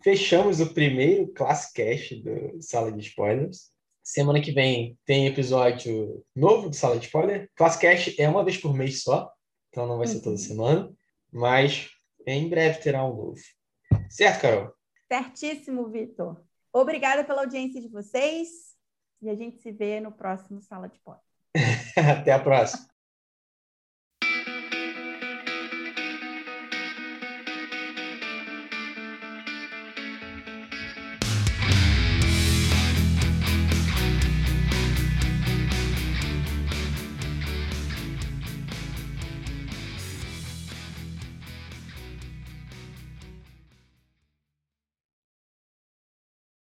fechamos 0.00 0.60
o 0.60 0.72
primeiro 0.72 1.26
Classicast 1.32 2.14
do 2.22 2.62
Sala 2.62 2.92
de 2.92 3.00
Spoilers. 3.00 3.72
Semana 4.04 4.40
que 4.40 4.52
vem 4.52 4.96
tem 5.04 5.26
episódio 5.26 6.24
novo 6.32 6.70
do 6.70 6.76
Sala 6.76 6.96
de 6.96 7.06
Spoiler. 7.06 7.50
Classicast 7.56 8.14
é 8.22 8.28
uma 8.28 8.44
vez 8.44 8.56
por 8.56 8.72
mês 8.72 9.02
só, 9.02 9.32
então 9.68 9.84
não 9.84 9.98
vai 9.98 10.06
ser 10.06 10.20
toda 10.20 10.30
uhum. 10.30 10.36
semana. 10.36 10.92
Mas 11.32 11.95
em 12.26 12.48
breve 12.48 12.80
terá 12.80 13.04
um 13.04 13.14
novo. 13.14 13.40
Certo, 14.10 14.42
Carol? 14.42 14.74
Certíssimo, 15.10 15.88
Vitor. 15.88 16.44
Obrigada 16.72 17.24
pela 17.24 17.42
audiência 17.42 17.80
de 17.80 17.88
vocês 17.88 18.48
e 19.22 19.30
a 19.30 19.34
gente 19.34 19.58
se 19.58 19.70
vê 19.70 20.00
no 20.00 20.12
próximo 20.12 20.60
Sala 20.60 20.88
de 20.88 20.98
Pó. 20.98 21.18
Até 21.96 22.32
a 22.32 22.38
próxima. 22.38 22.86